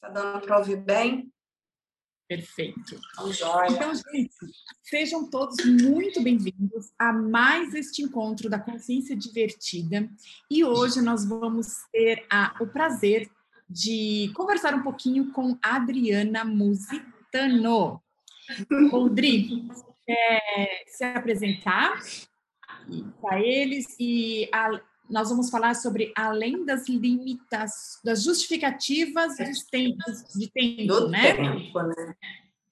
Tá 0.00 0.08
dando 0.08 0.40
para 0.42 0.58
ouvir 0.58 0.76
bem? 0.76 1.32
Perfeito. 2.28 3.00
Então, 3.68 3.92
gente, 3.94 4.34
sejam 4.82 5.28
todos 5.28 5.56
muito 5.64 6.22
bem-vindos 6.22 6.92
a 6.96 7.12
mais 7.12 7.74
este 7.74 8.02
encontro 8.02 8.48
da 8.48 8.60
Consciência 8.60 9.16
Divertida. 9.16 10.08
E 10.48 10.64
hoje 10.64 11.00
nós 11.00 11.24
vamos 11.24 11.66
ter 11.90 12.24
a, 12.30 12.54
o 12.60 12.66
prazer 12.66 13.28
de 13.68 14.30
conversar 14.36 14.72
um 14.74 14.82
pouquinho 14.82 15.32
com 15.32 15.58
Adriana 15.60 16.44
Musitano. 16.44 18.00
Rodrigo, 18.90 19.68
quer 20.06 20.84
se 20.86 21.04
apresentar 21.04 22.00
para 23.20 23.40
eles 23.40 23.96
e 23.98 24.48
a, 24.52 24.80
nós 25.08 25.30
vamos 25.30 25.50
falar 25.50 25.74
sobre 25.74 26.12
além 26.16 26.64
das 26.64 26.88
limitas, 26.88 27.98
das 28.04 28.22
justificativas 28.22 29.36
dos 29.36 29.64
tempos 29.64 30.24
de 30.34 30.50
tempo, 30.50 30.86
Do 30.86 31.08
né? 31.08 31.34
tempo, 31.34 31.82
né? 31.82 32.14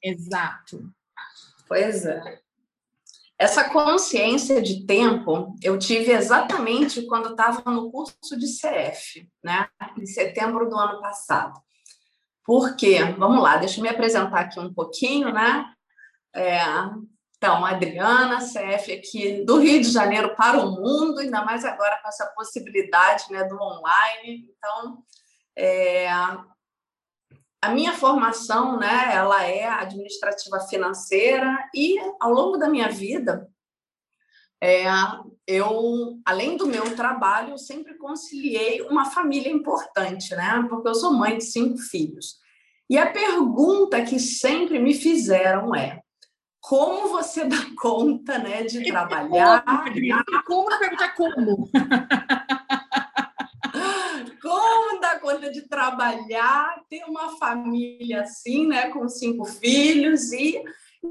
Exato. 0.03 0.93
Pois 1.69 2.05
é. 2.05 2.41
Essa 3.39 3.69
consciência 3.69 4.63
de 4.63 4.87
tempo 4.87 5.55
eu 5.63 5.79
tive 5.79 6.13
exatamente 6.13 7.03
quando 7.07 7.31
estava 7.31 7.71
no 7.71 7.91
curso 7.91 8.39
de 8.39 8.47
CF, 8.47 9.29
né? 9.45 9.69
Em 9.99 10.07
setembro 10.07 10.69
do 10.71 10.77
ano 10.77 11.01
passado. 11.01 11.61
Por 12.45 12.77
quê? 12.77 12.99
Vamos 13.19 13.43
lá, 13.43 13.57
deixa 13.57 13.79
eu 13.79 13.83
me 13.83 13.89
apresentar 13.89 14.41
aqui 14.41 14.61
um 14.61 14.73
pouquinho, 14.73 15.33
né? 15.33 15.71
É, 16.35 16.61
então, 17.39 17.65
Adriana, 17.67 18.39
CF 18.39 18.93
aqui 18.93 19.45
do 19.45 19.59
Rio 19.59 19.81
de 19.81 19.91
Janeiro 19.91 20.35
para 20.35 20.59
o 20.59 20.71
mundo, 20.73 21.19
ainda 21.19 21.45
mais 21.45 21.65
agora 21.65 22.01
com 22.03 22.09
essa 22.09 22.27
possibilidade 22.35 23.25
né, 23.31 23.45
do 23.45 23.57
online. 23.61 24.51
Então, 24.57 25.03
é, 25.55 26.09
a 26.09 27.69
minha 27.69 27.93
formação, 27.93 28.79
né, 28.79 29.11
ela 29.13 29.45
é 29.45 29.65
administrativa 29.67 30.61
financeira 30.61 31.69
e 31.75 31.99
ao 32.19 32.31
longo 32.31 32.57
da 32.57 32.71
minha 32.71 32.89
vida, 32.89 33.47
é, 34.63 34.87
eu, 35.47 36.19
além 36.25 36.57
do 36.57 36.67
meu 36.67 36.97
trabalho, 36.97 37.51
eu 37.51 37.59
sempre 37.59 37.99
conciliei 37.99 38.81
uma 38.83 39.11
família 39.11 39.53
importante, 39.53 40.35
né, 40.35 40.65
porque 40.71 40.89
eu 40.89 40.95
sou 40.95 41.13
mãe 41.13 41.37
de 41.37 41.45
cinco 41.45 41.77
filhos. 41.79 42.37
E 42.89 42.97
a 42.97 43.11
pergunta 43.11 44.03
que 44.03 44.19
sempre 44.19 44.79
me 44.79 44.95
fizeram 44.95 45.75
é: 45.75 46.01
como 46.69 47.09
você 47.09 47.45
dá 47.45 47.57
conta, 47.81 48.39
né, 48.39 48.65
de 48.65 48.85
trabalhar? 48.85 49.65
Como, 49.65 49.85
como 50.45 50.79
perguntar 50.79 51.15
como? 51.15 51.71
como 54.43 55.01
dar 55.01 55.21
conta 55.21 55.51
de 55.51 55.63
trabalhar, 55.69 56.83
ter 56.91 57.05
uma 57.05 57.39
família 57.39 58.23
assim, 58.23 58.67
né, 58.67 58.91
com 58.91 59.09
cinco 59.09 59.45
filhos 59.45 60.33
e 60.33 60.61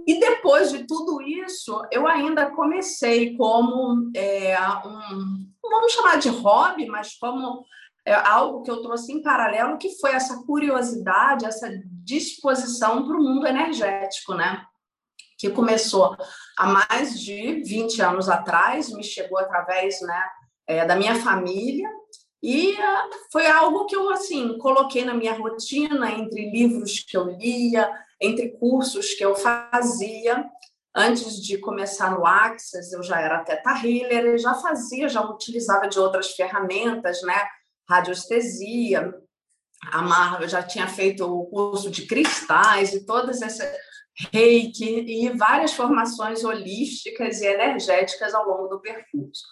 e 0.05 0.19
depois 0.19 0.73
de 0.73 0.85
tudo 0.85 1.21
isso, 1.21 1.81
eu 1.89 2.05
ainda 2.05 2.49
comecei 2.49 3.33
como 3.37 4.11
é, 4.13 4.59
um, 4.85 5.49
vamos 5.61 5.93
chamar 5.93 6.17
de 6.17 6.27
hobby, 6.27 6.85
mas 6.85 7.17
como 7.17 7.63
é, 8.05 8.13
algo 8.13 8.61
que 8.61 8.69
eu 8.69 8.81
trouxe 8.81 9.13
em 9.13 9.21
paralelo, 9.21 9.77
que 9.77 9.97
foi 10.01 10.11
essa 10.11 10.43
curiosidade, 10.43 11.45
essa 11.45 11.69
disposição 12.03 13.07
para 13.07 13.15
o 13.15 13.23
mundo 13.23 13.47
energético, 13.47 14.33
né? 14.33 14.65
Que 15.45 15.51
começou 15.51 16.17
há 16.57 16.65
mais 16.65 17.19
de 17.19 17.61
20 17.63 18.01
anos 18.01 18.27
atrás, 18.27 18.91
me 18.91 19.03
chegou 19.03 19.37
através 19.37 20.01
né, 20.01 20.23
é, 20.65 20.85
da 20.85 20.95
minha 20.95 21.15
família, 21.21 21.87
e 22.41 22.75
foi 23.31 23.45
algo 23.45 23.85
que 23.85 23.95
eu 23.95 24.09
assim 24.09 24.57
coloquei 24.57 25.05
na 25.05 25.13
minha 25.13 25.33
rotina 25.33 26.11
entre 26.11 26.49
livros 26.49 26.99
que 26.99 27.15
eu 27.15 27.25
lia, 27.29 27.91
entre 28.19 28.57
cursos 28.57 29.13
que 29.13 29.23
eu 29.23 29.35
fazia. 29.35 30.43
Antes 30.95 31.39
de 31.39 31.59
começar 31.59 32.09
no 32.09 32.25
Access, 32.25 32.91
eu 32.91 33.03
já 33.03 33.21
era 33.21 33.43
teta 33.43 33.85
healer, 33.85 34.39
já 34.39 34.55
fazia, 34.55 35.07
já 35.07 35.21
utilizava 35.21 35.87
de 35.87 35.99
outras 35.99 36.31
ferramentas, 36.31 37.21
né? 37.21 37.39
Radiestesia, 37.87 39.13
a 39.91 40.01
Marvel 40.01 40.49
já 40.49 40.63
tinha 40.63 40.87
feito 40.87 41.23
o 41.23 41.45
curso 41.45 41.91
de 41.91 42.07
cristais 42.07 42.93
e 42.93 43.05
todas 43.05 43.43
essas 43.43 43.69
reiki 44.31 45.05
e 45.07 45.29
várias 45.29 45.73
formações 45.73 46.43
holísticas 46.43 47.41
e 47.41 47.45
energéticas 47.45 48.33
ao 48.33 48.47
longo 48.47 48.67
do 48.67 48.81
percurso 48.81 49.43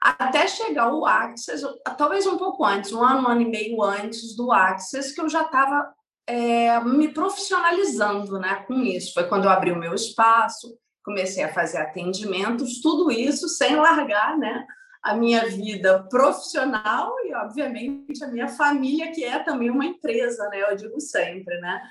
até 0.00 0.46
chegar 0.46 0.92
o 0.92 1.04
Access, 1.04 1.64
talvez 1.96 2.26
um 2.26 2.38
pouco 2.38 2.64
antes, 2.64 2.92
um 2.92 3.02
ano, 3.02 3.22
um 3.22 3.28
ano 3.28 3.40
e 3.42 3.48
meio 3.48 3.82
antes 3.82 4.34
do 4.36 4.52
Access, 4.52 5.14
que 5.14 5.20
eu 5.20 5.28
já 5.28 5.42
estava 5.42 5.92
é, 6.26 6.80
me 6.84 7.08
profissionalizando 7.08 8.38
né, 8.38 8.64
com 8.66 8.74
isso. 8.74 9.12
Foi 9.12 9.24
quando 9.24 9.44
eu 9.44 9.50
abri 9.50 9.72
o 9.72 9.78
meu 9.78 9.94
espaço, 9.94 10.78
comecei 11.04 11.42
a 11.42 11.52
fazer 11.52 11.78
atendimentos, 11.78 12.80
tudo 12.80 13.10
isso 13.10 13.48
sem 13.48 13.76
largar 13.76 14.38
né, 14.38 14.64
a 15.02 15.14
minha 15.14 15.46
vida 15.46 16.06
profissional 16.08 17.14
e, 17.24 17.34
obviamente, 17.34 18.22
a 18.22 18.28
minha 18.28 18.48
família, 18.48 19.10
que 19.10 19.24
é 19.24 19.38
também 19.40 19.70
uma 19.70 19.86
empresa, 19.86 20.48
né, 20.48 20.62
eu 20.70 20.76
digo 20.76 21.00
sempre, 21.00 21.58
né? 21.60 21.82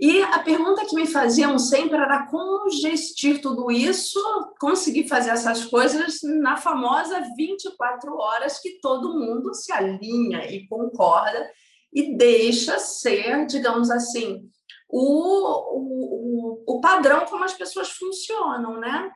E 0.00 0.22
a 0.22 0.38
pergunta 0.38 0.86
que 0.86 0.94
me 0.94 1.06
faziam 1.06 1.58
sempre 1.58 1.98
era 1.98 2.26
como 2.26 2.70
gestir 2.70 3.42
tudo 3.42 3.70
isso, 3.70 4.18
conseguir 4.58 5.06
fazer 5.06 5.30
essas 5.30 5.66
coisas 5.66 6.20
na 6.22 6.56
famosa 6.56 7.20
24 7.36 8.14
horas 8.16 8.58
que 8.60 8.78
todo 8.80 9.18
mundo 9.18 9.52
se 9.52 9.70
alinha 9.70 10.50
e 10.50 10.66
concorda 10.68 11.50
e 11.92 12.16
deixa 12.16 12.78
ser, 12.78 13.44
digamos 13.46 13.90
assim, 13.90 14.48
o, 14.88 16.62
o, 16.64 16.64
o 16.66 16.80
padrão 16.80 17.26
como 17.26 17.44
as 17.44 17.52
pessoas 17.52 17.90
funcionam, 17.90 18.80
né? 18.80 19.10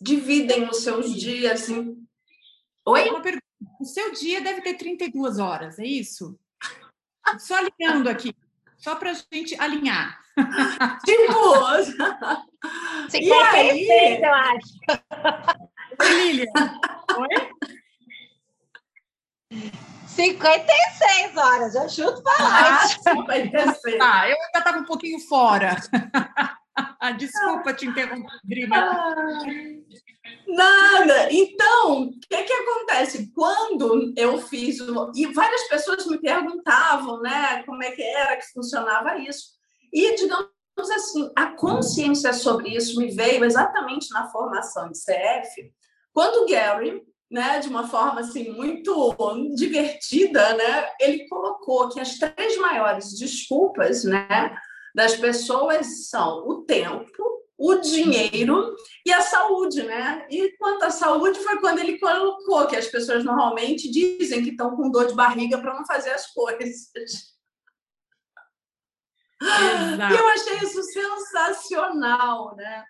Dividem 0.00 0.68
os 0.68 0.78
seus 0.78 1.12
dias 1.12 1.68
em. 1.68 1.96
Oi? 2.86 3.10
O 3.80 3.84
seu 3.84 4.12
dia 4.12 4.40
deve 4.40 4.60
ter 4.60 4.74
32 4.74 5.38
horas, 5.38 5.78
é 5.80 5.84
isso? 5.84 6.38
Só 7.38 7.56
alinhando 7.56 8.08
aqui 8.08 8.32
só 8.76 8.96
para 8.96 9.10
a 9.10 9.14
gente 9.32 9.58
alinhar. 9.60 10.18
Tipo, 11.04 11.74
56, 13.10 14.22
eu 14.22 14.34
acho. 14.34 14.68
Lilian, 16.02 16.52
oi? 17.18 17.28
56 20.06 21.36
horas, 21.36 21.74
eu 21.74 21.88
chuto 21.88 22.22
para 22.22 22.42
lá. 22.42 22.82
Ah, 22.82 22.88
56. 22.88 24.00
Ah, 24.00 24.28
eu 24.28 24.34
ainda 24.34 24.58
estava 24.58 24.78
um 24.78 24.84
pouquinho 24.84 25.20
fora. 25.20 25.76
Desculpa 27.18 27.72
te 27.74 27.86
interromper, 27.86 28.26
Adri. 28.44 29.86
Nada. 30.46 31.32
Então, 31.32 32.02
o 32.02 32.20
que, 32.20 32.42
que 32.42 32.52
acontece? 32.52 33.32
Quando 33.32 34.12
eu 34.16 34.40
fiz, 34.40 34.78
e 35.14 35.26
várias 35.32 35.68
pessoas 35.68 36.06
me 36.06 36.18
perguntavam, 36.18 37.20
né, 37.20 37.62
como 37.64 37.82
é 37.82 37.90
que 37.90 38.02
era 38.02 38.36
que 38.36 38.52
funcionava 38.52 39.18
isso. 39.18 39.56
E, 39.92 40.14
digamos 40.16 40.50
assim, 40.94 41.30
a 41.34 41.46
consciência 41.46 42.32
sobre 42.32 42.70
isso 42.70 42.98
me 42.98 43.10
veio 43.10 43.44
exatamente 43.44 44.10
na 44.12 44.28
formação 44.28 44.90
de 44.90 44.98
CF, 44.98 45.72
quando 46.12 46.44
o 46.44 46.48
Gary, 46.48 47.02
né, 47.30 47.58
de 47.58 47.68
uma 47.68 47.86
forma 47.88 48.20
assim 48.20 48.50
muito 48.52 49.14
divertida, 49.54 50.54
né, 50.54 50.90
ele 51.00 51.26
colocou 51.28 51.88
que 51.88 52.00
as 52.00 52.18
três 52.18 52.56
maiores 52.58 53.18
desculpas, 53.18 54.04
né, 54.04 54.56
das 54.96 55.14
pessoas 55.14 56.08
são 56.08 56.48
o 56.48 56.62
tempo, 56.62 57.22
o 57.58 57.74
dinheiro 57.74 58.74
e 59.04 59.12
a 59.12 59.20
saúde, 59.20 59.82
né? 59.82 60.26
E 60.30 60.56
quanto 60.56 60.84
à 60.84 60.90
saúde 60.90 61.38
foi 61.40 61.60
quando 61.60 61.80
ele 61.80 61.98
colocou 61.98 62.66
que 62.66 62.76
as 62.76 62.86
pessoas 62.86 63.22
normalmente 63.22 63.90
dizem 63.90 64.42
que 64.42 64.50
estão 64.50 64.74
com 64.74 64.90
dor 64.90 65.06
de 65.06 65.14
barriga 65.14 65.58
para 65.58 65.74
não 65.74 65.84
fazer 65.84 66.12
as 66.12 66.32
coisas. 66.32 66.90
Exato. 69.42 70.14
E 70.14 70.16
eu 70.16 70.28
achei 70.28 70.56
isso 70.66 70.82
sensacional, 70.84 72.56
né? 72.56 72.86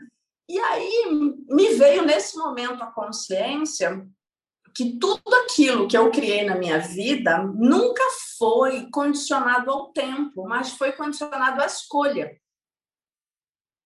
E 0.48 0.60
aí 0.60 1.06
me 1.48 1.74
veio 1.74 2.04
nesse 2.04 2.38
momento 2.38 2.84
a 2.84 2.92
consciência 2.92 4.06
que 4.76 4.98
tudo 4.98 5.34
aquilo 5.42 5.88
que 5.88 5.96
eu 5.96 6.10
criei 6.10 6.44
na 6.44 6.54
minha 6.54 6.78
vida 6.78 7.38
nunca 7.42 8.02
foi 8.38 8.90
condicionado 8.90 9.70
ao 9.70 9.90
tempo, 9.90 10.46
mas 10.46 10.72
foi 10.72 10.92
condicionado 10.92 11.62
à 11.62 11.66
escolha. 11.66 12.38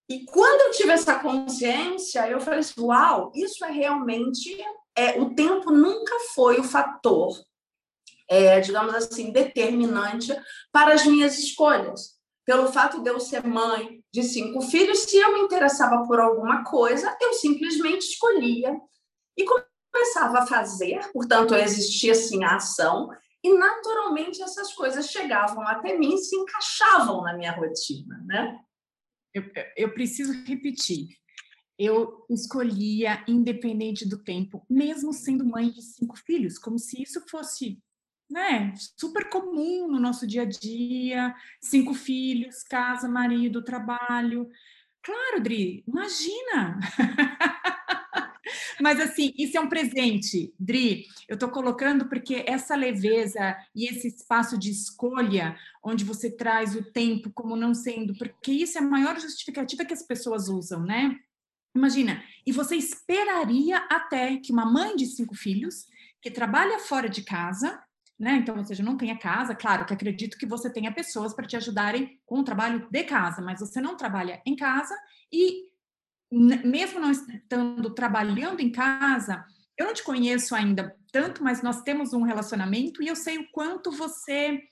E 0.09 0.25
quando 0.27 0.63
eu 0.63 0.71
tive 0.73 0.91
essa 0.91 1.21
consciência, 1.21 2.29
eu 2.29 2.41
falei 2.41 2.59
assim: 2.59 2.81
uau, 2.81 3.31
isso 3.37 3.65
é 3.65 3.71
realmente. 3.71 4.59
É, 4.99 5.21
o 5.21 5.33
tempo 5.33 5.71
nunca 5.71 6.13
foi 6.35 6.59
o 6.59 6.65
fator, 6.65 7.41
é, 8.29 8.59
digamos 8.59 8.93
assim, 8.93 9.31
determinante 9.31 10.37
para 10.73 10.93
as 10.93 11.07
minhas 11.07 11.39
escolhas. 11.39 12.19
Pelo 12.45 12.73
fato 12.73 13.01
de 13.01 13.09
eu 13.09 13.21
ser 13.21 13.47
mãe 13.47 14.03
de 14.13 14.25
cinco 14.25 14.61
filhos, 14.63 15.05
se 15.05 15.17
eu 15.19 15.35
me 15.35 15.41
interessava 15.41 16.05
por 16.05 16.19
alguma 16.19 16.65
coisa, 16.65 17.17
eu 17.21 17.33
simplesmente 17.35 18.01
escolhia 18.01 18.77
e 19.37 19.45
começava 19.93 20.41
a 20.41 20.47
fazer, 20.47 21.01
portanto, 21.13 21.55
existia 21.55 22.13
assim 22.13 22.45
a 22.45 22.57
ação, 22.57 23.11
E 23.43 23.57
naturalmente 23.57 24.43
essas 24.43 24.75
coisas 24.75 25.11
chegavam 25.11 25.67
até 25.67 25.97
mim 25.97 26.15
e 26.15 26.19
se 26.19 26.37
encaixavam 26.37 27.23
na 27.23 27.35
minha 27.35 27.53
rotina, 27.53 28.23
né? 28.27 28.59
Eu, 29.33 29.45
eu 29.77 29.95
preciso 29.95 30.33
repetir. 30.45 31.09
Eu 31.79 32.27
escolhia 32.29 33.25
independente 33.27 34.07
do 34.07 34.23
tempo, 34.23 34.63
mesmo 34.69 35.13
sendo 35.15 35.47
mãe 35.47 35.71
de 35.71 35.81
cinco 35.81 36.17
filhos, 36.19 36.59
como 36.59 36.79
se 36.79 37.03
isso 37.03 37.25
fosse 37.31 37.83
né, 38.31 38.73
super 38.97 39.29
comum 39.29 39.89
no 39.89 39.99
nosso 39.99 40.27
dia 40.27 40.43
a 40.43 40.45
dia, 40.45 41.35
cinco 41.61 41.95
filhos, 41.95 42.63
casa, 42.63 43.09
marido, 43.09 43.65
trabalho. 43.65 44.49
Claro, 45.03 45.43
Dri, 45.43 45.83
imagina! 45.89 46.79
Mas 48.81 48.99
assim, 48.99 49.33
isso 49.37 49.57
é 49.57 49.61
um 49.61 49.69
presente, 49.69 50.55
Dri. 50.59 51.07
Eu 51.29 51.35
estou 51.35 51.51
colocando 51.51 52.09
porque 52.09 52.45
essa 52.47 52.75
leveza 52.75 53.57
e 53.75 53.87
esse 53.87 54.09
espaço 54.09 54.59
de 54.59 54.71
escolha, 54.71 55.57
onde 55.83 56.05
você 56.05 56.31
traz 56.31 56.75
o 56.75 56.83
tempo 56.83 57.31
como 57.33 57.57
não 57.57 57.75
sendo, 57.75 58.17
porque 58.17 58.53
isso 58.53 58.79
é 58.79 58.81
a 58.81 58.85
maior 58.85 59.19
justificativa 59.21 59.85
que 59.85 59.95
as 59.95 60.03
pessoas 60.03 60.49
usam, 60.49 60.83
né? 60.83 61.17
Imagina, 61.75 62.23
e 62.45 62.53
você 62.53 62.75
esperaria 62.75 63.79
até 63.91 64.37
que 64.39 64.53
uma 64.53 64.65
mãe 64.65 64.97
de 64.97 65.07
cinco 65.07 65.35
filhos, 65.35 65.87
que 66.21 66.31
trabalha 66.31 66.79
fora 66.79 67.09
de 67.09 67.23
casa, 67.23 67.83
né? 68.19 68.37
Então, 68.37 68.57
ou 68.57 68.65
seja, 68.65 68.83
não 68.83 68.97
tenha 68.97 69.17
casa, 69.19 69.55
claro 69.55 69.87
que 69.87 69.95
acredito 69.95 70.37
que 70.37 70.47
você 70.47 70.71
tenha 70.71 70.93
pessoas 70.93 71.33
para 71.33 71.47
te 71.47 71.57
ajudarem 71.57 72.21
com 72.27 72.41
o 72.41 72.45
trabalho 72.45 72.87
de 72.91 73.05
casa, 73.05 73.41
mas 73.41 73.61
você 73.61 73.81
não 73.81 73.97
trabalha 73.97 74.43
em 74.45 74.55
casa 74.55 74.95
e 75.33 75.70
mesmo 76.31 77.01
não 77.01 77.11
estando 77.11 77.91
trabalhando 77.91 78.61
em 78.61 78.71
casa, 78.71 79.45
eu 79.77 79.87
não 79.87 79.95
te 79.95 80.03
conheço 80.03 80.55
ainda 80.55 80.97
tanto, 81.11 81.43
mas 81.43 81.63
nós 81.63 81.83
temos 81.83 82.13
um 82.13 82.23
relacionamento 82.23 83.03
e 83.03 83.09
eu 83.09 83.17
sei 83.17 83.39
o 83.39 83.51
quanto 83.51 83.91
você 83.91 84.63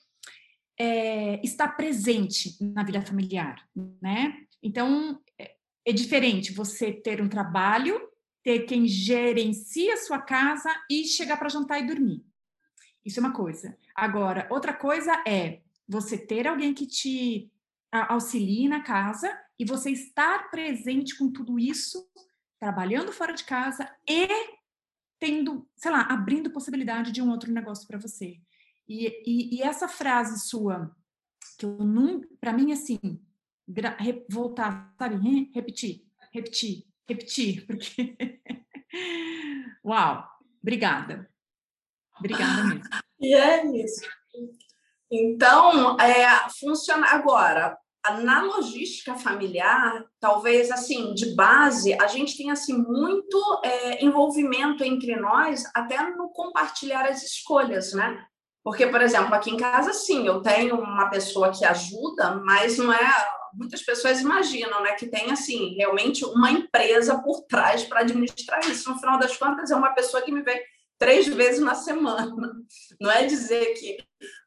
é, 0.79 1.41
está 1.45 1.67
presente 1.67 2.57
na 2.61 2.85
vida 2.85 3.01
familiar, 3.03 3.67
né? 4.01 4.35
Então, 4.63 5.21
é, 5.39 5.55
é 5.85 5.93
diferente 5.93 6.53
você 6.53 6.93
ter 6.93 7.21
um 7.21 7.29
trabalho, 7.29 8.01
ter 8.45 8.61
quem 8.61 8.87
gerencia 8.87 9.95
a 9.95 9.99
sua 9.99 10.21
casa 10.21 10.71
e 10.89 11.05
chegar 11.05 11.37
para 11.37 11.49
jantar 11.49 11.81
e 11.81 11.87
dormir. 11.87 12.25
Isso 13.05 13.19
é 13.19 13.23
uma 13.23 13.33
coisa. 13.33 13.77
Agora, 13.95 14.47
outra 14.51 14.73
coisa 14.73 15.13
é 15.27 15.61
você 15.89 16.17
ter 16.19 16.47
alguém 16.47 16.75
que 16.75 16.87
te 16.87 17.51
auxilie 17.93 18.69
na 18.69 18.83
casa 18.83 19.31
e 19.59 19.65
você 19.65 19.91
estar 19.91 20.51
presente 20.51 21.17
com 21.17 21.31
tudo 21.31 21.59
isso, 21.59 22.09
trabalhando 22.61 23.13
fora 23.13 23.33
de 23.33 23.45
casa 23.45 23.91
e 24.09 24.29
tendo, 25.19 25.69
sei 25.77 25.91
lá, 25.91 26.03
abrindo 26.03 26.51
possibilidade 26.51 27.13
de 27.13 27.21
um 27.21 27.31
outro 27.31 27.53
negócio 27.53 27.87
para 27.87 27.99
você. 27.99 28.41
E, 28.87 29.07
e, 29.27 29.57
e, 29.57 29.63
essa 29.63 29.89
frase 29.89 30.49
sua, 30.49 30.95
que 31.59 31.67
eu 31.67 31.77
não, 31.79 32.23
para 32.41 32.53
mim, 32.53 32.73
assim, 32.73 32.99
voltar, 34.31 34.95
sabe, 34.99 35.17
repetir, 35.55 36.07
repetir, 36.33 36.87
repetir, 37.07 37.67
porque. 37.67 38.17
Uau! 39.85 40.27
Obrigada. 40.63 41.31
Obrigada 42.19 42.65
mesmo. 42.65 42.83
E 43.21 43.35
é 43.35 43.67
isso. 43.83 44.07
Então, 45.11 45.97
é, 45.99 46.49
funciona 46.61 47.07
agora. 47.09 47.77
Na 48.23 48.43
logística 48.43 49.15
familiar, 49.17 50.05
talvez 50.19 50.71
assim, 50.71 51.13
de 51.13 51.35
base, 51.35 51.93
a 51.95 52.07
gente 52.07 52.39
tem 52.39 52.51
assim 52.51 52.75
muito 52.75 53.61
é, 53.63 54.03
envolvimento 54.03 54.83
entre 54.83 55.15
nós, 55.17 55.65
até 55.75 56.01
no 56.11 56.31
compartilhar 56.31 57.05
as 57.07 57.23
escolhas, 57.23 57.93
né? 57.93 58.25
Porque, 58.65 58.87
por 58.87 59.01
exemplo, 59.01 59.35
aqui 59.35 59.51
em 59.51 59.57
casa, 59.57 59.93
sim, 59.93 60.27
eu 60.27 60.43
tenho 60.43 60.77
uma 60.77 61.11
pessoa 61.11 61.51
que 61.51 61.65
ajuda, 61.65 62.35
mas 62.45 62.79
não 62.79 62.93
é. 62.93 63.29
Muitas 63.55 63.83
pessoas 63.83 64.21
imaginam, 64.21 64.83
né, 64.83 64.93
que 64.93 65.07
tem 65.07 65.31
assim 65.31 65.75
realmente 65.75 66.25
uma 66.25 66.51
empresa 66.51 67.19
por 67.19 67.43
trás 67.47 67.83
para 67.85 68.01
administrar 68.01 68.61
isso. 68.69 68.91
No 68.91 68.99
final 68.99 69.19
das 69.19 69.37
contas, 69.37 69.71
é 69.71 69.77
uma 69.77 69.95
pessoa 69.95 70.23
que 70.23 70.31
me 70.31 70.43
vem 70.43 70.61
três 70.99 71.27
vezes 71.29 71.61
na 71.61 71.75
semana. 71.75 72.53
Não 73.01 73.11
é 73.11 73.25
dizer 73.25 73.75
que. 73.75 73.99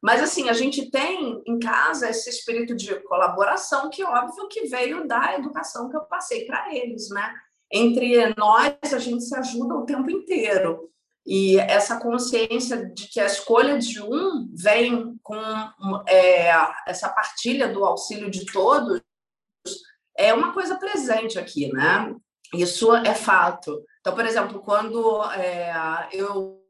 Mas, 0.02 0.22
assim, 0.22 0.48
a 0.48 0.52
gente 0.52 0.90
tem 0.90 1.42
em 1.46 1.58
casa 1.58 2.10
esse 2.10 2.28
espírito 2.28 2.74
de 2.74 2.94
colaboração, 3.04 3.88
que, 3.88 4.04
óbvio, 4.04 4.48
que 4.48 4.66
veio 4.66 5.06
da 5.08 5.34
educação 5.34 5.88
que 5.88 5.96
eu 5.96 6.02
passei 6.02 6.44
para 6.44 6.74
eles, 6.74 7.08
né? 7.08 7.34
Entre 7.72 8.34
nós, 8.36 8.74
a 8.92 8.98
gente 8.98 9.24
se 9.24 9.34
ajuda 9.34 9.74
o 9.74 9.86
tempo 9.86 10.10
inteiro. 10.10 10.90
E 11.24 11.58
essa 11.58 12.00
consciência 12.00 12.84
de 12.92 13.06
que 13.06 13.20
a 13.20 13.26
escolha 13.26 13.78
de 13.78 14.02
um 14.02 14.50
vem 14.54 15.16
com 15.22 15.40
é, 16.06 16.50
essa 16.86 17.08
partilha 17.08 17.68
do 17.68 17.84
auxílio 17.84 18.28
de 18.28 18.44
todos 18.46 19.00
é 20.16 20.34
uma 20.34 20.52
coisa 20.52 20.76
presente 20.76 21.38
aqui, 21.38 21.72
né? 21.72 22.14
Isso 22.54 22.94
é 22.94 23.14
fato. 23.14 23.82
Então, 24.02 24.16
por 24.16 24.26
exemplo, 24.26 24.60
quando 24.60 25.22
é, 25.32 26.08
eu, 26.12 26.60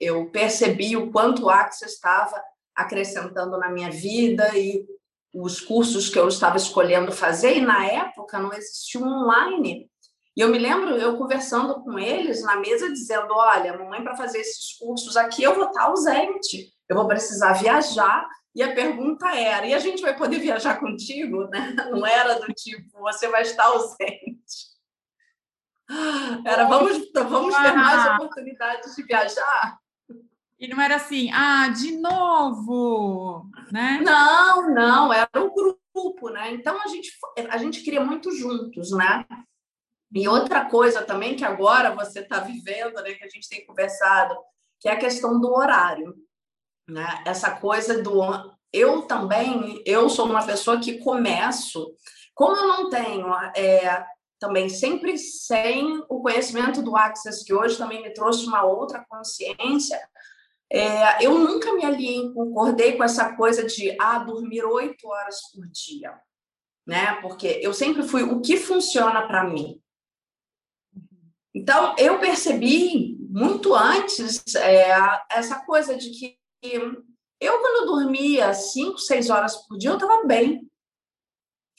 eu 0.00 0.28
percebi 0.30 0.96
o 0.96 1.12
quanto 1.12 1.44
o 1.44 1.50
Axis 1.50 1.92
estava 1.92 2.42
acrescentando 2.74 3.56
na 3.56 3.70
minha 3.70 3.88
vida 3.88 4.50
e 4.58 4.84
os 5.32 5.60
cursos 5.60 6.08
que 6.08 6.18
eu 6.18 6.26
estava 6.26 6.56
escolhendo 6.56 7.12
fazer, 7.12 7.56
e 7.56 7.60
na 7.60 7.86
época 7.86 8.40
não 8.40 8.52
existia 8.52 9.00
online. 9.00 9.88
E 10.36 10.40
eu 10.40 10.48
me 10.48 10.58
lembro 10.58 10.96
eu 10.96 11.16
conversando 11.16 11.82
com 11.84 11.98
eles 11.98 12.42
na 12.42 12.56
mesa, 12.56 12.90
dizendo: 12.90 13.32
Olha, 13.32 13.78
mamãe, 13.78 14.02
para 14.02 14.16
fazer 14.16 14.38
esses 14.38 14.76
cursos 14.76 15.16
aqui 15.16 15.44
eu 15.44 15.54
vou 15.54 15.68
estar 15.68 15.84
ausente, 15.84 16.72
eu 16.88 16.96
vou 16.96 17.06
precisar 17.06 17.52
viajar. 17.52 18.28
E 18.54 18.62
a 18.62 18.74
pergunta 18.74 19.28
era: 19.28 19.66
e 19.66 19.72
a 19.72 19.78
gente 19.78 20.02
vai 20.02 20.16
poder 20.16 20.40
viajar 20.40 20.80
contigo? 20.80 21.46
Né? 21.48 21.76
Não 21.90 22.04
era 22.04 22.40
do 22.40 22.52
tipo, 22.52 22.98
você 22.98 23.28
vai 23.28 23.42
estar 23.42 23.66
ausente. 23.66 24.75
Era 26.44 26.64
vamos, 26.64 27.10
vamos 27.12 27.54
ter 27.54 27.72
mais 27.72 28.14
oportunidades 28.14 28.94
de 28.94 29.02
viajar. 29.04 29.78
E 30.58 30.66
não 30.68 30.80
era 30.80 30.96
assim, 30.96 31.30
ah, 31.32 31.68
de 31.68 31.96
novo, 31.98 33.48
né? 33.70 34.00
Não, 34.02 34.72
não, 34.72 35.12
era 35.12 35.28
um 35.36 35.52
grupo, 35.54 36.30
né? 36.30 36.52
Então 36.52 36.80
a 36.82 36.88
gente, 36.88 37.12
a 37.50 37.58
gente 37.58 37.82
queria 37.82 38.02
muito 38.02 38.32
juntos, 38.32 38.90
né? 38.90 39.26
E 40.14 40.26
outra 40.26 40.64
coisa 40.64 41.02
também 41.02 41.36
que 41.36 41.44
agora 41.44 41.94
você 41.94 42.20
está 42.20 42.40
vivendo, 42.40 42.94
né, 43.02 43.12
que 43.12 43.24
a 43.24 43.28
gente 43.28 43.48
tem 43.48 43.66
conversado, 43.66 44.34
que 44.80 44.88
é 44.88 44.92
a 44.92 44.98
questão 44.98 45.38
do 45.38 45.52
horário, 45.52 46.14
né? 46.88 47.22
Essa 47.26 47.50
coisa 47.50 48.02
do 48.02 48.22
eu 48.72 49.02
também, 49.02 49.82
eu 49.84 50.08
sou 50.08 50.26
uma 50.26 50.44
pessoa 50.44 50.80
que 50.80 50.98
começo, 50.98 51.94
como 52.34 52.56
eu 52.56 52.66
não 52.66 52.90
tenho 52.90 53.32
é, 53.54 54.06
também 54.38 54.68
sempre 54.68 55.16
sem 55.18 55.98
o 56.08 56.20
conhecimento 56.20 56.82
do 56.82 56.96
Access, 56.96 57.44
que 57.44 57.54
hoje 57.54 57.78
também 57.78 58.02
me 58.02 58.12
trouxe 58.12 58.46
uma 58.46 58.64
outra 58.64 59.04
consciência, 59.08 59.98
é, 60.70 61.24
eu 61.24 61.38
nunca 61.38 61.72
me 61.74 61.84
alinhei, 61.84 62.32
concordei 62.32 62.96
com 62.96 63.04
essa 63.04 63.34
coisa 63.36 63.64
de 63.64 63.96
ah, 64.00 64.18
dormir 64.18 64.64
oito 64.64 65.08
horas 65.08 65.40
por 65.52 65.66
dia, 65.68 66.18
né? 66.86 67.20
Porque 67.22 67.60
eu 67.62 67.72
sempre 67.72 68.02
fui 68.02 68.22
o 68.24 68.40
que 68.40 68.56
funciona 68.56 69.26
para 69.26 69.44
mim. 69.44 69.80
Então, 71.54 71.94
eu 71.96 72.18
percebi 72.18 73.16
muito 73.30 73.74
antes 73.74 74.54
é, 74.56 74.90
essa 75.30 75.64
coisa 75.64 75.96
de 75.96 76.10
que 76.10 76.38
eu, 77.40 77.60
quando 77.60 77.86
dormia 77.86 78.52
cinco, 78.52 78.98
seis 78.98 79.30
horas 79.30 79.56
por 79.66 79.78
dia, 79.78 79.90
eu 79.90 79.94
estava 79.94 80.24
bem. 80.24 80.68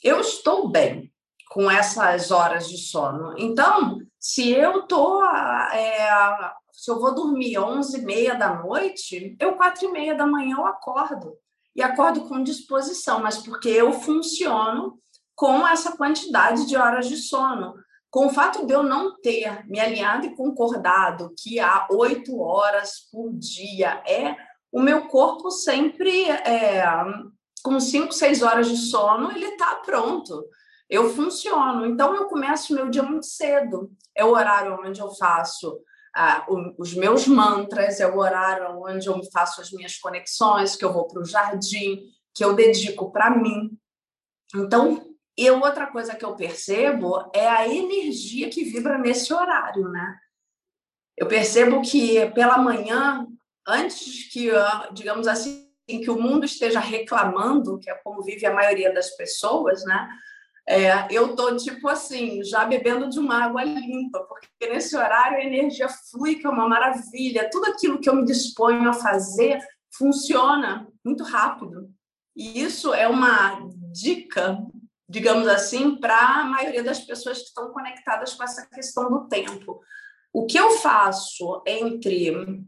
Eu 0.02 0.20
estou 0.20 0.68
bem 0.68 1.12
com 1.58 1.68
essas 1.68 2.30
horas 2.30 2.68
de 2.68 2.78
sono. 2.78 3.34
Então, 3.36 3.98
se 4.16 4.48
eu 4.48 4.82
tô, 4.82 5.24
é, 5.24 6.52
se 6.70 6.88
eu 6.88 7.00
vou 7.00 7.12
dormir 7.12 7.58
onze 7.58 7.98
e 7.98 8.04
meia 8.04 8.36
da 8.36 8.62
noite, 8.62 9.36
eu 9.40 9.56
quatro 9.56 9.88
e 9.88 9.90
meia 9.90 10.14
da 10.14 10.24
manhã 10.24 10.58
eu 10.58 10.64
acordo 10.64 11.34
e 11.74 11.82
acordo 11.82 12.28
com 12.28 12.44
disposição, 12.44 13.20
mas 13.20 13.38
porque 13.38 13.68
eu 13.70 13.92
funciono 13.92 15.00
com 15.34 15.66
essa 15.66 15.96
quantidade 15.96 16.64
de 16.64 16.76
horas 16.76 17.08
de 17.08 17.16
sono. 17.16 17.74
Com 18.08 18.26
o 18.26 18.30
fato 18.30 18.64
de 18.64 18.72
eu 18.72 18.84
não 18.84 19.20
ter 19.20 19.66
me 19.66 19.80
alinhado 19.80 20.26
e 20.26 20.36
concordado 20.36 21.34
que 21.36 21.58
há 21.58 21.88
oito 21.90 22.38
horas 22.38 23.00
por 23.10 23.32
dia 23.32 24.00
é 24.06 24.36
o 24.70 24.80
meu 24.80 25.08
corpo 25.08 25.50
sempre 25.50 26.30
é, 26.30 26.84
com 27.64 27.80
cinco, 27.80 28.12
seis 28.12 28.42
horas 28.42 28.68
de 28.68 28.76
sono, 28.76 29.32
ele 29.32 29.46
está 29.46 29.74
pronto 29.84 30.44
eu 30.88 31.10
funciono. 31.10 31.86
Então, 31.86 32.14
eu 32.14 32.26
começo 32.26 32.74
meu 32.74 32.88
dia 32.88 33.02
muito 33.02 33.26
cedo. 33.26 33.90
É 34.14 34.24
o 34.24 34.30
horário 34.30 34.78
onde 34.82 35.00
eu 35.00 35.10
faço 35.10 35.80
ah, 36.14 36.46
os 36.78 36.94
meus 36.94 37.26
mantras, 37.26 38.00
é 38.00 38.06
o 38.06 38.18
horário 38.18 38.80
onde 38.82 39.06
eu 39.06 39.20
faço 39.32 39.60
as 39.60 39.70
minhas 39.70 39.98
conexões, 39.98 40.74
que 40.74 40.84
eu 40.84 40.92
vou 40.92 41.06
para 41.06 41.20
o 41.20 41.24
jardim, 41.24 42.02
que 42.34 42.44
eu 42.44 42.54
dedico 42.54 43.12
para 43.12 43.30
mim. 43.30 43.78
Então, 44.54 45.14
e 45.36 45.50
outra 45.50 45.86
coisa 45.86 46.16
que 46.16 46.24
eu 46.24 46.34
percebo 46.34 47.30
é 47.32 47.46
a 47.46 47.68
energia 47.68 48.48
que 48.48 48.64
vibra 48.64 48.98
nesse 48.98 49.32
horário, 49.32 49.88
né? 49.88 50.18
Eu 51.16 51.28
percebo 51.28 51.82
que 51.82 52.26
pela 52.30 52.58
manhã, 52.58 53.26
antes 53.66 54.32
que, 54.32 54.50
digamos 54.92 55.28
assim, 55.28 55.68
que 55.86 56.10
o 56.10 56.20
mundo 56.20 56.44
esteja 56.44 56.80
reclamando, 56.80 57.78
que 57.78 57.90
é 57.90 57.94
como 57.94 58.22
vive 58.22 58.46
a 58.46 58.54
maioria 58.54 58.92
das 58.92 59.10
pessoas, 59.10 59.84
né? 59.84 60.08
É, 60.70 61.06
eu 61.10 61.34
tô 61.34 61.56
tipo 61.56 61.88
assim, 61.88 62.44
já 62.44 62.66
bebendo 62.66 63.08
de 63.08 63.18
uma 63.18 63.44
água 63.44 63.64
limpa, 63.64 64.20
porque 64.24 64.68
nesse 64.68 64.94
horário 64.94 65.38
a 65.38 65.42
energia 65.42 65.88
flui, 65.88 66.34
que 66.34 66.46
é 66.46 66.50
uma 66.50 66.68
maravilha. 66.68 67.48
Tudo 67.50 67.70
aquilo 67.70 67.98
que 67.98 68.10
eu 68.10 68.14
me 68.14 68.24
disponho 68.26 68.86
a 68.86 68.92
fazer 68.92 69.58
funciona 69.96 70.86
muito 71.02 71.24
rápido. 71.24 71.90
E 72.36 72.60
isso 72.60 72.92
é 72.92 73.08
uma 73.08 73.58
dica, 73.90 74.58
digamos 75.08 75.48
assim, 75.48 75.96
para 75.96 76.40
a 76.40 76.44
maioria 76.44 76.82
das 76.82 77.00
pessoas 77.00 77.38
que 77.38 77.44
estão 77.44 77.72
conectadas 77.72 78.34
com 78.34 78.44
essa 78.44 78.68
questão 78.68 79.08
do 79.08 79.26
tempo. 79.26 79.80
O 80.34 80.44
que 80.44 80.58
eu 80.58 80.72
faço 80.72 81.62
entre 81.66 82.62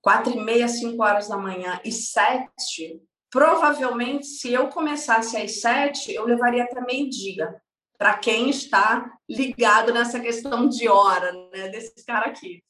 quatro 0.00 0.32
e 0.32 0.42
meia, 0.42 0.68
cinco 0.68 1.02
horas 1.02 1.28
da 1.28 1.36
manhã 1.36 1.78
e 1.84 1.92
sete 1.92 3.02
Provavelmente, 3.30 4.26
se 4.26 4.52
eu 4.52 4.68
começasse 4.68 5.36
às 5.36 5.60
sete, 5.60 6.12
eu 6.12 6.24
levaria 6.24 6.64
até 6.64 6.80
meio-dia, 6.80 7.60
para 7.96 8.16
quem 8.18 8.50
está 8.50 9.12
ligado 9.28 9.92
nessa 9.92 10.18
questão 10.18 10.68
de 10.68 10.88
hora, 10.88 11.32
né, 11.52 11.68
desse 11.68 12.04
cara 12.04 12.26
aqui. 12.26 12.62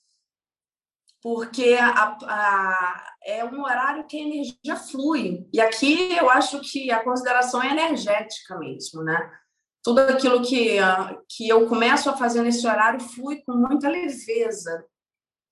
Porque 1.23 1.75
a, 1.75 2.17
a, 2.23 3.15
é 3.25 3.45
um 3.45 3.63
horário 3.63 4.07
que 4.07 4.19
a 4.19 4.23
energia 4.23 4.77
flui. 4.77 5.47
E 5.53 5.61
aqui 5.61 6.17
eu 6.17 6.31
acho 6.31 6.61
que 6.61 6.91
a 6.91 7.05
consideração 7.05 7.63
é 7.63 7.71
energética 7.71 8.59
mesmo, 8.59 9.03
né? 9.03 9.31
Tudo 9.83 10.01
aquilo 10.01 10.43
que, 10.43 10.79
que 11.29 11.49
eu 11.49 11.67
começo 11.67 12.11
a 12.11 12.17
fazer 12.17 12.43
nesse 12.43 12.67
horário 12.67 13.01
flui 13.01 13.43
com 13.47 13.53
muita 13.53 13.89
leveza. 13.89 14.85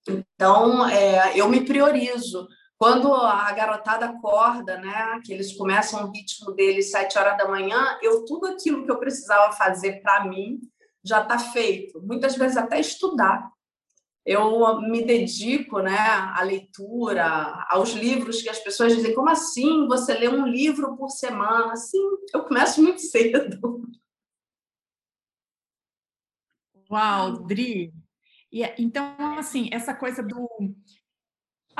Então, 0.07 0.87
é, 0.87 1.37
eu 1.37 1.47
me 1.47 1.63
priorizo. 1.63 2.47
Quando 2.79 3.13
a 3.13 3.51
garotada 3.51 4.05
acorda, 4.05 4.77
né, 4.77 5.19
que 5.25 5.33
eles 5.33 5.51
começam 5.51 6.05
o 6.05 6.11
ritmo 6.11 6.53
deles 6.53 6.91
sete 6.91 7.17
horas 7.17 7.37
da 7.37 7.45
manhã, 7.45 7.99
eu 8.01 8.23
tudo 8.23 8.47
aquilo 8.47 8.85
que 8.85 8.91
eu 8.91 8.97
precisava 8.97 9.51
fazer 9.51 10.01
para 10.01 10.23
mim 10.25 10.61
já 11.03 11.21
está 11.21 11.37
feito. 11.37 12.01
Muitas 12.01 12.37
vezes 12.37 12.55
até 12.55 12.79
estudar. 12.79 13.51
Eu 14.25 14.79
me 14.79 15.03
dedico, 15.03 15.79
né, 15.81 15.97
à 15.97 16.41
leitura, 16.41 17.65
aos 17.69 17.89
livros 17.91 18.41
que 18.41 18.49
as 18.49 18.59
pessoas 18.59 18.95
dizem: 18.95 19.13
como 19.13 19.29
assim 19.29 19.85
você 19.85 20.13
lê 20.13 20.29
um 20.29 20.47
livro 20.47 20.95
por 20.95 21.09
semana? 21.09 21.75
Sim, 21.75 21.99
eu 22.33 22.43
começo 22.45 22.81
muito 22.81 23.01
cedo. 23.11 23.81
Uau, 26.89 27.43
Dri! 27.45 27.93
E, 28.51 28.63
então, 28.81 29.15
assim, 29.37 29.69
essa 29.71 29.93
coisa 29.93 30.23
do 30.23 30.47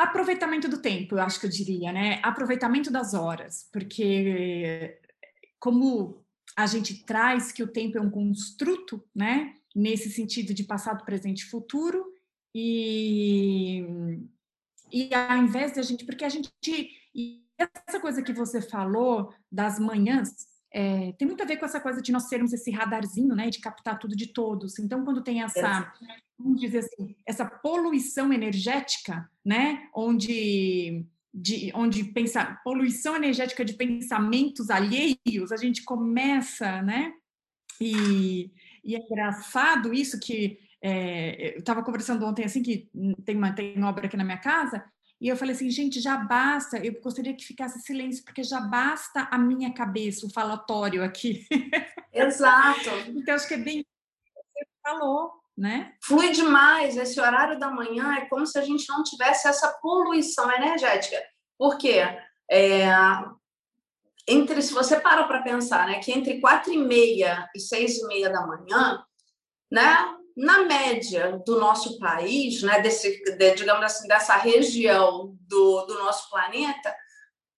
Aproveitamento 0.02 0.70
do 0.70 0.82
tempo, 0.82 1.16
eu 1.16 1.22
acho 1.22 1.40
que 1.40 1.46
eu 1.46 1.50
diria, 1.50 1.92
né? 1.92 2.22
Aproveitamento 2.24 2.90
das 2.90 3.14
horas, 3.14 3.68
porque 3.72 4.98
como 5.60 6.24
a 6.56 6.66
gente 6.66 7.04
traz 7.04 7.52
que 7.52 7.62
o 7.62 7.68
tempo 7.68 7.98
é 7.98 8.02
um 8.02 8.10
construto, 8.10 9.04
né? 9.14 9.56
Nesse 9.76 10.10
sentido 10.10 10.54
de 10.54 10.64
passado, 10.64 11.04
presente 11.04 11.42
e 11.42 11.50
futuro, 11.50 12.14
e, 12.56 13.84
e 14.90 15.14
ao 15.14 15.38
invés 15.38 15.74
de 15.74 15.80
a 15.80 15.84
gente, 15.84 16.06
porque 16.06 16.24
a 16.24 16.30
gente, 16.30 16.50
e 17.14 17.44
essa 17.58 18.00
coisa 18.00 18.22
que 18.22 18.32
você 18.32 18.62
falou 18.62 19.34
das 19.52 19.80
manhãs, 19.80 20.48
é, 20.72 21.14
tem 21.14 21.28
muito 21.28 21.42
a 21.42 21.46
ver 21.46 21.58
com 21.58 21.66
essa 21.66 21.80
coisa 21.80 22.02
de 22.02 22.12
nós 22.12 22.30
sermos 22.30 22.54
esse 22.54 22.70
radarzinho, 22.72 23.36
né, 23.36 23.50
de 23.50 23.60
captar 23.60 23.98
tudo 23.98 24.16
de 24.16 24.28
todos. 24.28 24.78
Então, 24.78 25.04
quando 25.04 25.24
tem 25.24 25.42
essa, 25.42 25.92
vamos 26.38 26.62
dizer 26.62 26.80
assim, 26.80 27.16
essa 27.26 27.46
poluição 27.46 28.32
energética, 28.32 29.30
né, 29.44 29.88
onde 29.94 31.06
de 31.32 31.72
onde 31.76 32.04
pensa 32.06 32.60
poluição 32.64 33.16
energética 33.16 33.64
de 33.64 33.74
pensamentos 33.74 34.72
alheios, 34.72 35.52
a 35.52 35.58
gente 35.58 35.84
começa, 35.84 36.82
né? 36.82 37.14
E, 37.80 38.52
e 38.84 38.96
é 38.96 39.00
engraçado 39.00 39.94
isso 39.94 40.20
que 40.20 40.60
é, 40.82 41.56
eu 41.56 41.60
estava 41.60 41.84
conversando 41.84 42.26
ontem 42.26 42.46
assim 42.46 42.64
que 42.64 42.90
tem 43.26 43.38
uma 43.38 43.54
tem 43.54 43.82
obra 43.84 44.08
aqui 44.08 44.18
na 44.18 44.24
minha 44.24 44.40
casa 44.40 44.84
e 45.20 45.28
eu 45.28 45.36
falei 45.36 45.54
assim, 45.54 45.70
gente, 45.70 46.00
já 46.00 46.16
basta, 46.16 46.78
eu 46.78 47.00
gostaria 47.02 47.34
que 47.34 47.46
ficasse 47.46 47.82
silêncio, 47.82 48.24
porque 48.24 48.44
já 48.44 48.62
basta 48.62 49.28
a 49.30 49.38
minha 49.38 49.74
cabeça, 49.74 50.26
o 50.26 50.32
falatório 50.32 51.04
aqui. 51.04 51.46
Exato. 52.14 52.90
então, 53.08 53.36
acho 53.36 53.48
que 53.48 53.56
é 53.56 53.58
bem 53.58 53.86
você 54.54 54.68
falou, 54.82 55.32
né? 55.58 55.94
Flui 56.02 56.32
demais. 56.32 56.98
Esse 56.98 57.20
horário 57.20 57.60
da 57.60 57.70
manhã 57.70 58.16
é 58.16 58.26
como 58.26 58.46
se 58.46 58.58
a 58.58 58.62
gente 58.62 58.88
não 58.90 59.04
tivesse 59.04 59.48
essa 59.48 59.68
poluição 59.82 60.50
energética. 60.52 61.22
Por 61.58 61.78
quê? 61.78 62.02
É, 62.50 62.88
entre, 64.28 64.62
se 64.62 64.74
você 64.74 65.00
para 65.00 65.26
para 65.26 65.42
pensar, 65.42 65.88
né, 65.88 66.00
que 66.00 66.12
entre 66.12 66.40
quatro 66.40 66.72
e 66.72 66.78
meia 66.78 67.50
e 67.56 67.60
seis 67.60 67.98
e 67.98 68.08
meia 68.08 68.30
da 68.30 68.46
manhã, 68.46 69.04
né, 69.72 70.19
na 70.40 70.64
média 70.64 71.42
do 71.46 71.60
nosso 71.60 72.00
país, 72.00 72.64
né, 72.64 72.80
desse, 72.80 73.22
de, 73.38 73.56
digamos 73.56 73.84
assim, 73.84 74.08
dessa 74.08 74.36
região 74.38 75.36
do, 75.42 75.86
do 75.86 76.00
nosso 76.00 76.30
planeta, 76.30 76.96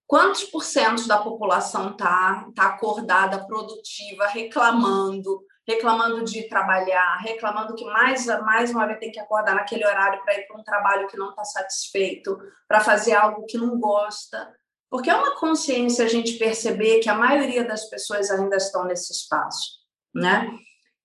quantos 0.04 0.42
por 0.44 0.64
cento 0.64 1.06
da 1.06 1.18
população 1.18 1.92
está 1.92 2.48
tá 2.56 2.66
acordada, 2.66 3.46
produtiva, 3.46 4.26
reclamando, 4.26 5.44
reclamando 5.66 6.24
de 6.24 6.48
trabalhar, 6.48 7.18
reclamando 7.18 7.76
que 7.76 7.84
mais, 7.84 8.26
mais 8.26 8.72
uma 8.72 8.84
vez 8.86 8.98
tem 8.98 9.12
que 9.12 9.20
acordar 9.20 9.54
naquele 9.54 9.86
horário 9.86 10.20
para 10.24 10.36
ir 10.36 10.46
para 10.48 10.60
um 10.60 10.64
trabalho 10.64 11.06
que 11.06 11.16
não 11.16 11.30
está 11.30 11.44
satisfeito, 11.44 12.36
para 12.66 12.80
fazer 12.80 13.12
algo 13.12 13.46
que 13.46 13.56
não 13.56 13.78
gosta. 13.78 14.52
Porque 14.90 15.08
é 15.08 15.14
uma 15.14 15.36
consciência 15.36 16.04
a 16.04 16.08
gente 16.08 16.32
perceber 16.32 16.98
que 16.98 17.08
a 17.08 17.14
maioria 17.14 17.64
das 17.64 17.88
pessoas 17.88 18.28
ainda 18.28 18.56
estão 18.56 18.84
nesse 18.84 19.12
espaço, 19.12 19.78
né? 20.12 20.50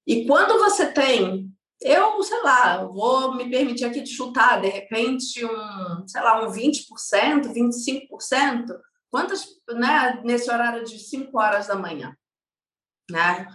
E 0.07 0.25
quando 0.25 0.57
você 0.57 0.91
tem 0.91 1.55
eu, 1.81 2.21
sei 2.23 2.41
lá, 2.41 2.83
vou 2.83 3.35
me 3.35 3.49
permitir 3.49 3.85
aqui 3.85 4.01
de 4.01 4.09
chutar, 4.09 4.59
de 4.61 4.67
repente, 4.67 5.45
um, 5.45 6.07
sei 6.07 6.21
lá, 6.21 6.43
um 6.43 6.51
20%, 6.51 7.53
25%, 7.53 8.79
quantas, 9.09 9.45
né, 9.69 10.21
nesse 10.23 10.49
horário 10.49 10.83
de 10.83 10.97
5 10.97 11.39
horas 11.39 11.67
da 11.67 11.75
manhã, 11.75 12.15
né? 13.09 13.47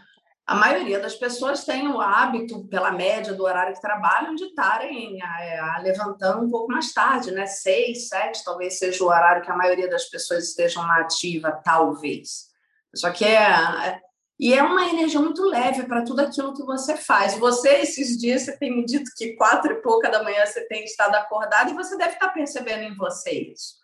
A 0.45 0.57
maioria 0.57 0.99
das 0.99 1.15
pessoas 1.15 1.65
tem 1.65 1.87
o 1.87 2.01
hábito, 2.01 2.67
pela 2.67 2.91
média 2.91 3.33
do 3.33 3.45
horário 3.45 3.75
que 3.75 3.81
trabalham, 3.81 4.35
de 4.35 4.45
estarem 4.45 5.23
a, 5.23 5.77
a, 5.77 5.79
levantando 5.79 6.45
um 6.45 6.51
pouco 6.51 6.71
mais 6.71 6.93
tarde, 6.93 7.31
né? 7.31 7.47
Seis, 7.47 8.09
sete, 8.09 8.45
talvez 8.45 8.79
seja 8.79 9.05
o 9.05 9.07
horário 9.07 9.43
que 9.43 9.51
a 9.51 9.57
maioria 9.57 9.89
das 9.89 10.07
pessoas 10.07 10.49
estejam 10.49 10.85
na 10.85 11.01
ativa, 11.01 11.61
talvez. 11.65 12.51
Só 12.95 13.11
que 13.11 13.25
é, 13.25 13.41
é 13.41 14.01
e 14.43 14.53
é 14.53 14.61
uma 14.61 14.89
energia 14.89 15.21
muito 15.21 15.45
leve 15.45 15.85
para 15.85 16.03
tudo 16.03 16.19
aquilo 16.19 16.53
que 16.53 16.65
você 16.65 16.97
faz. 16.97 17.39
Você, 17.39 17.77
esses 17.77 18.19
dias, 18.19 18.43
você 18.43 18.59
tem 18.59 18.75
me 18.75 18.85
dito 18.85 19.13
que 19.17 19.37
quatro 19.37 19.73
e 19.73 19.81
pouca 19.81 20.11
da 20.11 20.21
manhã 20.21 20.45
você 20.45 20.67
tem 20.67 20.83
estado 20.83 21.15
acordado 21.15 21.71
e 21.71 21.75
você 21.75 21.97
deve 21.97 22.15
estar 22.15 22.29
percebendo 22.31 22.83
em 22.83 22.97
você 22.97 23.31
isso. 23.53 23.82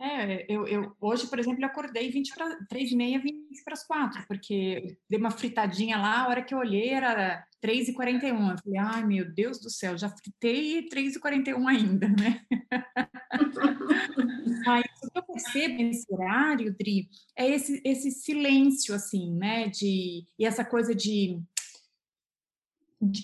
É, 0.00 0.46
eu, 0.48 0.66
eu, 0.66 0.96
hoje, 0.98 1.26
por 1.26 1.38
exemplo, 1.38 1.62
eu 1.62 1.66
acordei 1.66 2.10
20 2.10 2.34
para 2.34 2.56
3 2.70 2.92
e 2.92 2.96
meia, 2.96 3.18
20 3.18 3.62
para 3.62 3.74
as 3.74 3.86
4, 3.86 4.24
porque 4.26 4.96
dei 5.08 5.20
uma 5.20 5.30
fritadinha 5.30 5.98
lá, 5.98 6.22
a 6.22 6.28
hora 6.28 6.42
que 6.42 6.54
eu 6.54 6.58
olhei 6.58 6.88
era 6.88 7.44
3 7.60 7.88
e 7.88 7.92
41. 7.92 8.50
Eu 8.50 8.58
falei, 8.58 8.78
ai 8.78 9.04
meu 9.04 9.30
Deus 9.30 9.60
do 9.60 9.68
céu, 9.68 9.98
já 9.98 10.08
fritei 10.08 10.88
3 10.88 11.16
e 11.16 11.20
41 11.20 11.68
ainda, 11.68 12.08
né? 12.08 12.40
Mas 14.64 14.84
o 15.04 15.10
que 15.10 15.18
eu 15.18 15.22
percebo 15.22 15.74
nesse 15.74 16.06
horário, 16.10 16.74
Dri, 16.78 17.10
é 17.36 17.50
esse, 17.50 17.82
esse 17.84 18.10
silêncio, 18.10 18.94
assim, 18.94 19.34
né? 19.34 19.68
De, 19.68 20.26
e 20.38 20.46
essa 20.46 20.64
coisa 20.64 20.94
de, 20.94 21.36
de. 21.36 21.42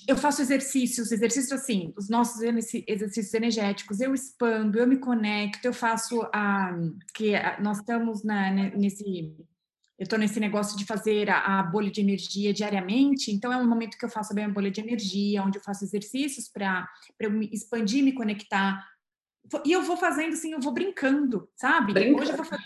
Eu 0.08 0.16
faço 0.16 0.40
exercícios, 0.40 1.12
exercícios 1.12 1.52
assim, 1.52 1.92
os 1.96 2.08
nossos 2.08 2.40
exercícios 2.40 3.34
energéticos, 3.34 4.00
eu 4.00 4.14
expando, 4.14 4.78
eu 4.78 4.86
me 4.86 4.98
conecto, 4.98 5.66
eu 5.66 5.74
faço 5.74 6.22
a. 6.32 6.74
que 7.14 7.32
nós 7.60 7.78
estamos 7.78 8.24
na, 8.24 8.50
nesse 8.50 9.34
eu 9.98 10.04
estou 10.04 10.18
nesse 10.18 10.38
negócio 10.38 10.76
de 10.76 10.84
fazer 10.84 11.30
a, 11.30 11.60
a, 11.60 11.62
bolha 11.62 11.90
de 11.90 12.02
energia 12.02 12.52
diariamente, 12.52 13.32
então 13.32 13.50
é 13.50 13.56
um 13.56 13.66
momento 13.66 13.96
que 13.96 14.04
eu 14.04 14.10
faço 14.10 14.38
a 14.38 14.48
bolha 14.48 14.70
de 14.70 14.78
energia, 14.78 15.42
onde 15.42 15.56
eu 15.56 15.62
faço 15.62 15.84
exercícios 15.84 16.48
para 16.48 16.86
eu 17.18 17.30
me 17.30 17.48
expandir, 17.50 18.04
me 18.04 18.12
conectar 18.12 18.86
e 19.64 19.72
eu 19.72 19.82
vou 19.82 19.96
fazendo 19.96 20.32
assim, 20.32 20.52
eu 20.52 20.60
vou 20.60 20.72
brincando, 20.72 21.48
sabe? 21.54 21.92
Hoje 21.92 22.30
eu 22.30 22.36
vou 22.36 22.44
fazer. 22.44 22.64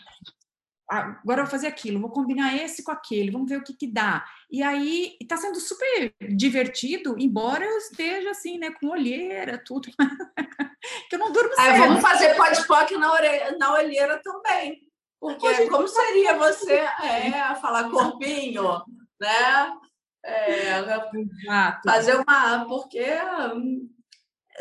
Agora 0.90 1.42
eu 1.42 1.44
vou 1.44 1.50
fazer 1.50 1.68
aquilo, 1.68 2.00
vou 2.00 2.10
combinar 2.10 2.56
esse 2.56 2.82
com 2.82 2.90
aquele, 2.90 3.30
vamos 3.30 3.48
ver 3.48 3.58
o 3.58 3.62
que, 3.62 3.72
que 3.72 3.86
dá. 3.86 4.24
E 4.50 4.60
aí 4.60 5.16
está 5.20 5.36
sendo 5.36 5.60
super 5.60 6.12
divertido, 6.20 7.14
embora 7.16 7.64
eu 7.64 7.78
esteja 7.78 8.30
assim, 8.30 8.58
né, 8.58 8.72
com 8.72 8.88
olheira, 8.88 9.62
tudo. 9.64 9.88
que 11.08 11.14
eu 11.14 11.18
não 11.20 11.30
durmo 11.30 11.54
aí, 11.56 11.78
Vamos 11.78 12.02
fazer 12.02 12.34
pode 12.34 12.96
na, 12.96 13.08
na 13.56 13.72
olheira 13.74 14.20
também. 14.20 14.80
Porque 15.20 15.46
Hoje, 15.46 15.68
como 15.68 15.86
seria 15.86 16.36
você 16.36 16.72
é, 16.72 17.54
falar 17.60 17.90
corpinho, 17.90 18.82
né? 19.20 19.72
É, 20.24 20.82
fazer 21.84 22.16
uma. 22.16 22.64
Porque 22.66 23.04
hum, 23.54 23.88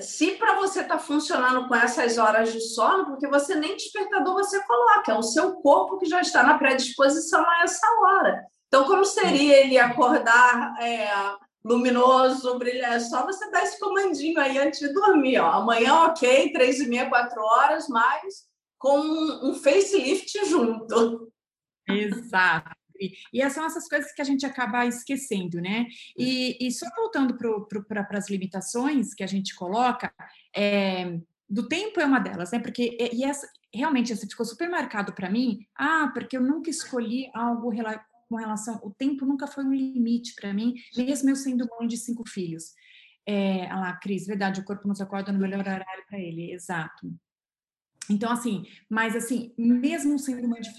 se 0.01 0.31
para 0.33 0.55
você 0.55 0.81
está 0.81 0.97
funcionando 0.97 1.67
com 1.67 1.75
essas 1.75 2.17
horas 2.17 2.51
de 2.51 2.61
sono, 2.61 3.05
porque 3.05 3.27
você 3.27 3.55
nem 3.55 3.75
despertador 3.75 4.33
você 4.33 4.61
coloca, 4.63 5.11
é 5.11 5.17
o 5.17 5.23
seu 5.23 5.53
corpo 5.57 5.97
que 5.97 6.05
já 6.05 6.21
está 6.21 6.43
na 6.43 6.57
predisposição 6.57 7.43
a 7.49 7.63
essa 7.63 7.87
hora. 8.01 8.43
Então, 8.67 8.85
como 8.85 9.03
seria 9.03 9.57
ele 9.57 9.77
acordar 9.77 10.75
é, 10.81 11.09
luminoso, 11.63 12.57
brilhar? 12.59 13.01
Só 13.01 13.25
você 13.25 13.49
dar 13.49 13.63
esse 13.63 13.79
comandinho 13.79 14.39
aí 14.39 14.57
antes 14.57 14.79
de 14.79 14.93
dormir. 14.93 15.39
Ó. 15.39 15.49
Amanhã, 15.49 16.05
ok, 16.05 16.51
três 16.51 16.79
e 16.79 16.87
meia, 16.87 17.09
quatro 17.09 17.41
horas, 17.41 17.87
mas 17.87 18.47
com 18.77 18.99
um 18.99 19.53
facelift 19.55 20.45
junto. 20.45 21.31
Exato. 21.87 22.78
E 23.33 23.41
essas 23.41 23.53
são 23.53 23.65
essas 23.65 23.87
coisas 23.87 24.11
que 24.11 24.21
a 24.21 24.25
gente 24.25 24.45
acaba 24.45 24.85
esquecendo, 24.85 25.59
né? 25.61 25.87
E, 26.17 26.57
e 26.59 26.71
só 26.71 26.85
voltando 26.95 27.35
para 27.35 28.17
as 28.17 28.29
limitações 28.29 29.13
que 29.13 29.23
a 29.23 29.27
gente 29.27 29.55
coloca, 29.55 30.13
é, 30.55 31.19
do 31.49 31.67
tempo 31.67 31.99
é 31.99 32.05
uma 32.05 32.19
delas, 32.19 32.51
né? 32.51 32.59
Porque 32.59 32.97
e 33.11 33.23
essa, 33.23 33.49
realmente 33.73 34.13
essa 34.13 34.27
ficou 34.27 34.45
super 34.45 34.69
marcado 34.69 35.13
para 35.13 35.29
mim. 35.29 35.65
Ah, 35.75 36.11
porque 36.13 36.37
eu 36.37 36.41
nunca 36.41 36.69
escolhi 36.69 37.29
algo 37.33 37.71
com 38.29 38.35
relação. 38.35 38.79
O 38.83 38.91
tempo 38.91 39.25
nunca 39.25 39.47
foi 39.47 39.65
um 39.65 39.73
limite 39.73 40.35
para 40.35 40.53
mim, 40.53 40.75
mesmo 40.95 41.29
eu 41.29 41.35
sendo 41.35 41.67
mãe 41.79 41.87
de 41.87 41.97
cinco 41.97 42.23
filhos. 42.29 42.73
É, 43.25 43.67
ah 43.69 43.79
lá, 43.79 43.93
Cris, 43.97 44.25
verdade, 44.25 44.61
o 44.61 44.63
corpo 44.63 44.87
nos 44.87 45.01
acorda 45.01 45.31
no 45.31 45.39
melhor 45.39 45.59
horário 45.59 46.05
para 46.07 46.19
ele, 46.19 46.51
exato. 46.51 47.11
Então, 48.09 48.31
assim, 48.31 48.65
mas 48.89 49.15
assim, 49.15 49.53
mesmo 49.57 50.17
sendo 50.17 50.47
mãe 50.47 50.61
de 50.61 50.73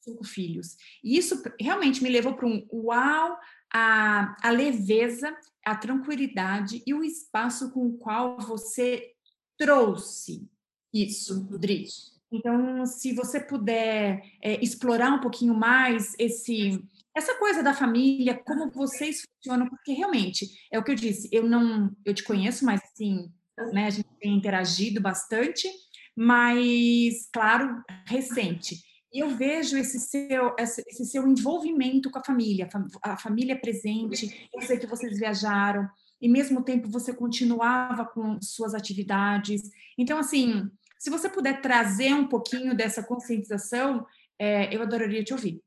cinco 0.00 0.24
filhos, 0.24 0.76
e 1.02 1.16
isso 1.16 1.42
realmente 1.60 2.02
me 2.02 2.08
levou 2.08 2.34
para 2.34 2.46
um 2.46 2.66
uau, 2.72 3.38
a, 3.72 4.36
a 4.42 4.50
leveza, 4.50 5.36
a 5.64 5.76
tranquilidade 5.76 6.82
e 6.86 6.94
o 6.94 7.04
espaço 7.04 7.70
com 7.72 7.86
o 7.86 7.98
qual 7.98 8.38
você 8.38 9.12
trouxe 9.58 10.48
isso, 10.92 11.42
Rodrigo. 11.44 11.88
Então, 12.30 12.84
se 12.86 13.14
você 13.14 13.40
puder 13.40 14.22
é, 14.42 14.62
explorar 14.62 15.12
um 15.12 15.20
pouquinho 15.20 15.54
mais 15.54 16.14
esse 16.18 16.82
essa 17.16 17.34
coisa 17.36 17.64
da 17.64 17.74
família, 17.74 18.40
como 18.44 18.70
vocês 18.70 19.22
funcionam, 19.22 19.68
porque 19.68 19.92
realmente 19.92 20.46
é 20.70 20.78
o 20.78 20.84
que 20.84 20.92
eu 20.92 20.94
disse, 20.94 21.28
eu 21.32 21.42
não, 21.42 21.90
eu 22.04 22.14
te 22.14 22.22
conheço, 22.22 22.64
mas 22.64 22.80
assim, 22.84 23.28
né, 23.72 23.86
a 23.86 23.90
gente 23.90 24.08
tem 24.20 24.36
interagido 24.36 25.00
bastante, 25.00 25.68
mas 26.16 27.28
claro, 27.32 27.82
recente. 28.06 28.76
E 29.12 29.20
eu 29.20 29.30
vejo 29.30 29.76
esse 29.76 29.98
seu, 29.98 30.54
esse 30.58 31.04
seu 31.06 31.26
envolvimento 31.26 32.10
com 32.10 32.18
a 32.18 32.24
família, 32.24 32.68
a 33.02 33.16
família 33.16 33.58
presente. 33.58 34.48
Eu 34.52 34.60
sei 34.62 34.78
que 34.78 34.86
vocês 34.86 35.18
viajaram, 35.18 35.88
e 36.20 36.28
mesmo 36.28 36.62
tempo 36.62 36.88
você 36.88 37.14
continuava 37.14 38.04
com 38.04 38.40
suas 38.42 38.74
atividades. 38.74 39.62
Então, 39.96 40.18
assim, 40.18 40.68
se 40.98 41.10
você 41.10 41.28
puder 41.28 41.60
trazer 41.60 42.12
um 42.12 42.26
pouquinho 42.26 42.76
dessa 42.76 43.02
conscientização, 43.02 44.04
é, 44.38 44.74
eu 44.74 44.82
adoraria 44.82 45.24
te 45.24 45.32
ouvir. 45.32 45.62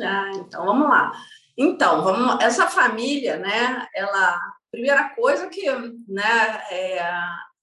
Ah, 0.00 0.30
então 0.34 0.64
vamos 0.64 0.88
lá. 0.88 1.12
Então, 1.56 2.02
vamos, 2.02 2.42
essa 2.42 2.66
família, 2.66 3.38
né? 3.38 3.86
Ela, 3.94 4.38
primeira 4.70 5.08
coisa 5.10 5.48
que, 5.48 5.64
né? 6.08 6.62
É, 6.70 7.00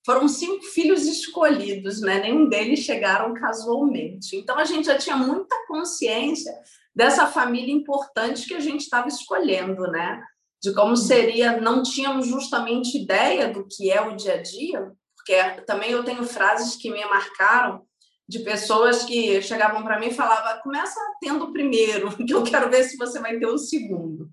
foram 0.05 0.27
cinco 0.27 0.63
filhos 0.63 1.03
escolhidos, 1.03 2.01
né? 2.01 2.19
Nenhum 2.19 2.49
deles 2.49 2.79
chegaram 2.79 3.33
casualmente. 3.33 4.35
Então 4.35 4.57
a 4.57 4.65
gente 4.65 4.85
já 4.85 4.97
tinha 4.97 5.15
muita 5.15 5.55
consciência 5.67 6.53
dessa 6.95 7.27
família 7.27 7.73
importante 7.73 8.47
que 8.47 8.53
a 8.53 8.59
gente 8.59 8.81
estava 8.81 9.07
escolhendo, 9.07 9.83
né? 9.91 10.23
De 10.61 10.73
como 10.73 10.95
seria, 10.95 11.59
não 11.59 11.81
tínhamos 11.83 12.27
justamente 12.27 12.97
ideia 12.97 13.49
do 13.49 13.65
que 13.67 13.91
é 13.91 14.01
o 14.01 14.15
dia 14.15 14.35
a 14.35 14.41
dia, 14.41 14.91
porque 15.15 15.61
também 15.65 15.91
eu 15.91 16.03
tenho 16.03 16.23
frases 16.23 16.75
que 16.75 16.91
me 16.91 17.03
marcaram 17.05 17.85
de 18.27 18.39
pessoas 18.39 19.03
que 19.03 19.41
chegavam 19.41 19.83
para 19.83 19.99
mim 19.99 20.07
e 20.07 20.13
falavam: 20.13 20.61
começa 20.61 20.99
tendo 21.19 21.45
o 21.45 21.53
primeiro, 21.53 22.15
que 22.25 22.33
eu 22.33 22.43
quero 22.43 22.69
ver 22.69 22.83
se 22.83 22.97
você 22.97 23.19
vai 23.19 23.37
ter 23.37 23.45
o 23.45 23.57
segundo. 23.57 24.29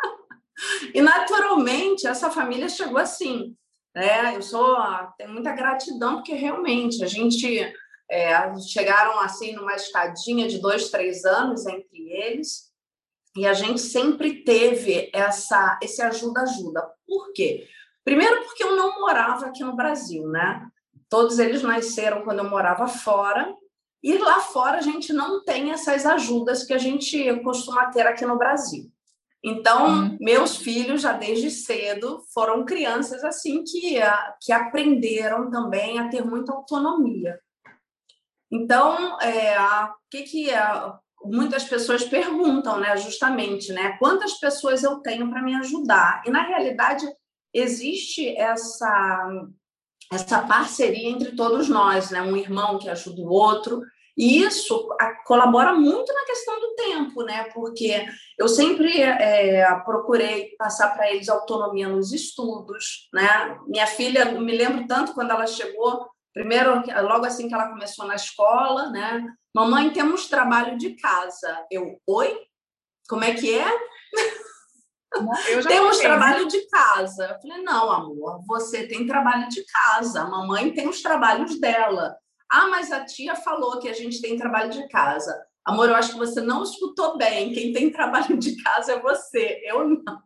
e 0.94 1.00
naturalmente 1.00 2.06
essa 2.06 2.30
família 2.30 2.68
chegou 2.68 2.98
assim. 2.98 3.54
Né? 3.98 4.36
Eu 4.36 4.42
sou 4.42 4.76
tenho 5.16 5.32
muita 5.32 5.52
gratidão 5.52 6.18
porque 6.18 6.32
realmente 6.32 7.02
a 7.02 7.06
gente 7.08 7.60
é, 8.08 8.56
chegaram 8.60 9.18
assim 9.18 9.52
numa 9.56 9.74
escadinha 9.74 10.46
de 10.46 10.58
dois, 10.58 10.88
três 10.88 11.24
anos 11.24 11.66
entre 11.66 12.08
eles 12.08 12.72
e 13.36 13.44
a 13.44 13.52
gente 13.52 13.80
sempre 13.80 14.44
teve 14.44 15.10
essa 15.12 15.76
esse 15.82 16.00
ajuda 16.00 16.42
ajuda. 16.42 16.88
Por 17.04 17.32
quê? 17.32 17.66
Primeiro, 18.04 18.44
porque 18.44 18.62
eu 18.62 18.76
não 18.76 19.00
morava 19.00 19.46
aqui 19.46 19.64
no 19.64 19.74
Brasil, 19.74 20.28
né? 20.28 20.68
Todos 21.10 21.40
eles 21.40 21.62
nasceram 21.62 22.22
quando 22.22 22.38
eu 22.38 22.48
morava 22.48 22.86
fora, 22.86 23.52
e 24.00 24.16
lá 24.16 24.38
fora 24.38 24.78
a 24.78 24.80
gente 24.80 25.12
não 25.12 25.42
tem 25.42 25.72
essas 25.72 26.06
ajudas 26.06 26.62
que 26.62 26.72
a 26.72 26.78
gente 26.78 27.34
costuma 27.40 27.90
ter 27.90 28.06
aqui 28.06 28.24
no 28.24 28.38
Brasil. 28.38 28.92
Então, 29.44 29.86
uhum. 29.86 30.18
meus 30.20 30.56
filhos, 30.56 31.02
já 31.02 31.12
desde 31.12 31.50
cedo, 31.50 32.20
foram 32.34 32.64
crianças 32.64 33.22
assim 33.22 33.62
que, 33.62 33.98
que 34.42 34.52
aprenderam 34.52 35.50
também 35.50 35.98
a 35.98 36.08
ter 36.08 36.24
muita 36.24 36.52
autonomia. 36.52 37.38
Então, 38.50 39.20
é, 39.20 39.58
o 39.60 39.94
que, 40.10 40.22
que 40.22 40.50
é, 40.50 40.92
muitas 41.22 41.64
pessoas 41.64 42.04
perguntam, 42.04 42.80
né, 42.80 42.96
justamente, 42.96 43.72
né, 43.72 43.96
quantas 43.98 44.34
pessoas 44.34 44.82
eu 44.82 44.96
tenho 44.96 45.30
para 45.30 45.42
me 45.42 45.54
ajudar? 45.54 46.22
E, 46.26 46.30
na 46.30 46.42
realidade, 46.42 47.06
existe 47.52 48.36
essa 48.36 49.46
essa 50.10 50.40
parceria 50.40 51.10
entre 51.10 51.36
todos 51.36 51.68
nós, 51.68 52.10
né? 52.10 52.22
Um 52.22 52.34
irmão 52.34 52.78
que 52.78 52.88
ajuda 52.88 53.20
o 53.20 53.28
outro. 53.28 53.82
E 54.18 54.42
isso 54.42 54.88
colabora 55.24 55.72
muito 55.74 56.12
na 56.12 56.24
questão 56.24 56.58
do 56.58 56.74
tempo, 56.74 57.22
né? 57.22 57.44
Porque 57.54 58.04
eu 58.36 58.48
sempre 58.48 59.00
é, 59.00 59.64
procurei 59.84 60.56
passar 60.58 60.88
para 60.88 61.08
eles 61.08 61.28
autonomia 61.28 61.88
nos 61.88 62.12
estudos, 62.12 63.08
né? 63.14 63.56
Minha 63.68 63.86
filha, 63.86 64.24
me 64.32 64.56
lembro 64.56 64.88
tanto 64.88 65.14
quando 65.14 65.30
ela 65.30 65.46
chegou, 65.46 66.04
primeiro, 66.34 66.82
logo 67.02 67.24
assim 67.26 67.46
que 67.46 67.54
ela 67.54 67.68
começou 67.68 68.06
na 68.06 68.16
escola, 68.16 68.90
né? 68.90 69.24
Mamãe, 69.54 69.90
temos 69.90 70.26
trabalho 70.26 70.76
de 70.76 70.96
casa. 70.96 71.64
Eu, 71.70 72.00
oi? 72.04 72.36
Como 73.08 73.22
é 73.22 73.34
que 73.34 73.56
é? 73.56 73.66
Temos 75.66 75.98
trabalho 75.98 76.46
de 76.46 76.68
casa. 76.68 77.24
Eu 77.24 77.40
falei, 77.40 77.62
não, 77.62 77.90
amor, 77.90 78.40
você 78.46 78.86
tem 78.86 79.06
trabalho 79.06 79.48
de 79.48 79.64
casa, 79.64 80.22
a 80.22 80.28
mamãe 80.28 80.72
tem 80.74 80.86
os 80.86 81.00
trabalhos 81.00 81.58
dela. 81.58 82.14
Ah, 82.50 82.66
mas 82.68 82.90
a 82.90 83.04
tia 83.04 83.34
falou 83.36 83.78
que 83.78 83.88
a 83.88 83.92
gente 83.92 84.20
tem 84.20 84.36
trabalho 84.36 84.70
de 84.70 84.88
casa. 84.88 85.38
Amor, 85.64 85.88
eu 85.88 85.96
acho 85.96 86.12
que 86.12 86.18
você 86.18 86.40
não 86.40 86.62
escutou 86.62 87.18
bem. 87.18 87.52
Quem 87.52 87.72
tem 87.72 87.90
trabalho 87.92 88.38
de 88.38 88.60
casa 88.62 88.92
é 88.92 89.00
você, 89.00 89.60
eu 89.64 89.88
não. 89.88 90.22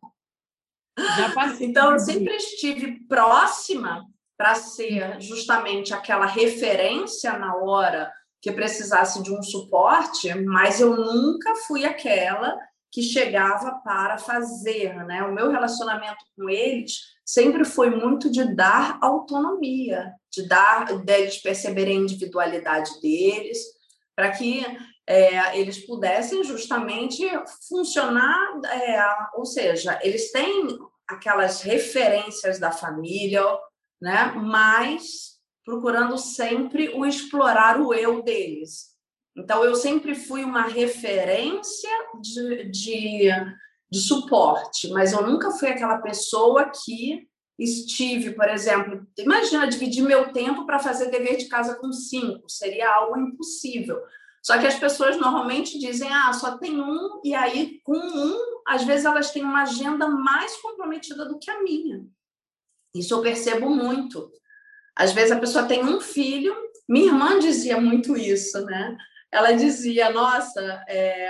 Então, 1.61 1.93
eu 1.93 1.99
sempre 1.99 2.37
estive 2.37 3.01
próxima 3.09 4.07
para 4.37 4.55
ser 4.55 5.21
justamente 5.21 5.95
aquela 5.95 6.27
referência 6.27 7.39
na 7.39 7.57
hora 7.57 8.13
que 8.41 8.53
precisasse 8.53 9.23
de 9.23 9.33
um 9.33 9.43
suporte, 9.43 10.35
mas 10.35 10.81
eu 10.81 10.97
nunca 10.97 11.55
fui 11.67 11.85
aquela 11.85 12.59
que 12.91 13.03
chegava 13.03 13.81
para 13.85 14.19
fazer, 14.19 14.95
né? 15.07 15.23
O 15.23 15.33
meu 15.33 15.51
relacionamento 15.51 16.25
com 16.37 16.51
eles 16.51 17.12
sempre 17.33 17.65
foi 17.65 17.89
muito 17.89 18.31
de 18.31 18.55
dar 18.55 18.99
autonomia, 19.01 20.13
de 20.31 20.47
dar 20.47 20.99
deles 20.99 21.39
perceberem 21.39 21.97
a 21.97 22.01
individualidade 22.03 23.01
deles, 23.01 23.59
para 24.15 24.31
que 24.33 24.63
é, 25.07 25.59
eles 25.59 25.79
pudessem 25.87 26.45
justamente 26.45 27.25
funcionar, 27.67 28.61
é, 28.67 29.03
ou 29.35 29.47
seja, 29.47 29.99
eles 30.03 30.31
têm 30.31 30.79
aquelas 31.09 31.63
referências 31.63 32.59
da 32.59 32.71
família, 32.71 33.43
né? 33.99 34.33
Mas 34.37 35.39
procurando 35.65 36.19
sempre 36.19 36.91
o 36.91 37.07
explorar 37.07 37.81
o 37.81 37.95
eu 37.95 38.23
deles, 38.23 38.93
então, 39.35 39.65
eu 39.65 39.75
sempre 39.75 40.15
fui 40.15 40.45
uma 40.45 40.65
referência 40.65 41.91
de, 42.21 42.65
de, 42.71 43.31
de 43.93 44.01
suporte, 44.01 44.89
mas 44.89 45.13
eu 45.13 45.23
nunca 45.23 45.51
fui 45.51 45.69
aquela 45.69 45.99
pessoa 45.99 46.71
que 46.71 47.29
estive, 47.59 48.33
por 48.33 48.49
exemplo, 48.49 49.07
imagina 49.19 49.67
dividir 49.67 50.03
meu 50.03 50.33
tempo 50.33 50.65
para 50.65 50.79
fazer 50.79 51.11
dever 51.11 51.37
de 51.37 51.45
casa 51.45 51.75
com 51.75 51.93
cinco, 51.93 52.49
seria 52.49 52.91
algo 52.91 53.19
impossível. 53.19 54.01
Só 54.43 54.59
que 54.59 54.67
as 54.67 54.77
pessoas 54.77 55.19
normalmente 55.19 55.79
dizem, 55.79 56.09
ah, 56.11 56.33
só 56.33 56.57
tem 56.57 56.81
um, 56.81 57.21
e 57.23 57.35
aí 57.35 57.81
com 57.85 57.99
um, 57.99 58.63
às 58.67 58.83
vezes 58.83 59.05
elas 59.05 59.31
têm 59.31 59.45
uma 59.45 59.65
agenda 59.65 60.09
mais 60.09 60.57
comprometida 60.57 61.27
do 61.27 61.39
que 61.39 61.51
a 61.51 61.63
minha. 61.63 62.03
Isso 62.95 63.13
eu 63.13 63.21
percebo 63.21 63.69
muito. 63.69 64.33
Às 64.97 65.13
vezes 65.13 65.33
a 65.33 65.39
pessoa 65.39 65.67
tem 65.67 65.85
um 65.85 66.01
filho, 66.01 66.57
minha 66.89 67.09
irmã 67.09 67.39
dizia 67.39 67.79
muito 67.79 68.17
isso, 68.17 68.59
né? 68.65 68.97
ela 69.33 69.53
dizia: 69.53 70.11
Nossa, 70.11 70.85
é, 70.87 71.29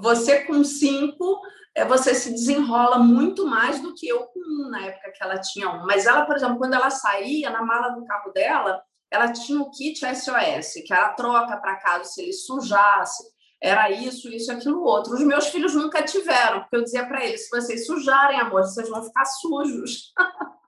você 0.00 0.44
com 0.44 0.62
cinco, 0.64 1.40
é, 1.74 1.84
você 1.84 2.14
se 2.14 2.30
desenrola 2.30 2.98
muito 2.98 3.46
mais 3.46 3.80
do 3.80 3.94
que 3.94 4.08
eu 4.08 4.26
com 4.26 4.40
um, 4.40 4.70
na 4.70 4.86
época 4.86 5.12
que 5.12 5.22
ela 5.22 5.40
tinha 5.40 5.70
um. 5.70 5.86
Mas 5.86 6.06
ela, 6.06 6.24
por 6.26 6.36
exemplo, 6.36 6.58
quando 6.58 6.74
ela 6.74 6.90
saía, 6.90 7.50
na 7.50 7.62
mala 7.62 7.90
do 7.90 8.04
carro 8.04 8.30
dela, 8.32 8.82
ela 9.10 9.32
tinha 9.32 9.60
o 9.60 9.70
kit 9.70 10.00
SOS, 10.00 10.82
que 10.86 10.92
era 10.92 11.06
a 11.06 11.14
troca 11.14 11.56
para 11.56 11.76
caso 11.76 12.12
se 12.12 12.22
ele 12.22 12.32
sujasse, 12.32 13.22
era 13.62 13.90
isso, 13.90 14.28
isso, 14.28 14.50
aquilo, 14.50 14.82
outro. 14.82 15.14
Os 15.14 15.22
meus 15.22 15.46
filhos 15.48 15.74
nunca 15.74 16.02
tiveram, 16.02 16.60
porque 16.60 16.76
eu 16.76 16.82
dizia 16.82 17.06
para 17.06 17.24
eles: 17.24 17.44
se 17.44 17.50
vocês 17.50 17.86
sujarem, 17.86 18.40
amor, 18.40 18.62
vocês 18.62 18.88
vão 18.88 19.04
ficar 19.04 19.24
sujos. 19.24 20.12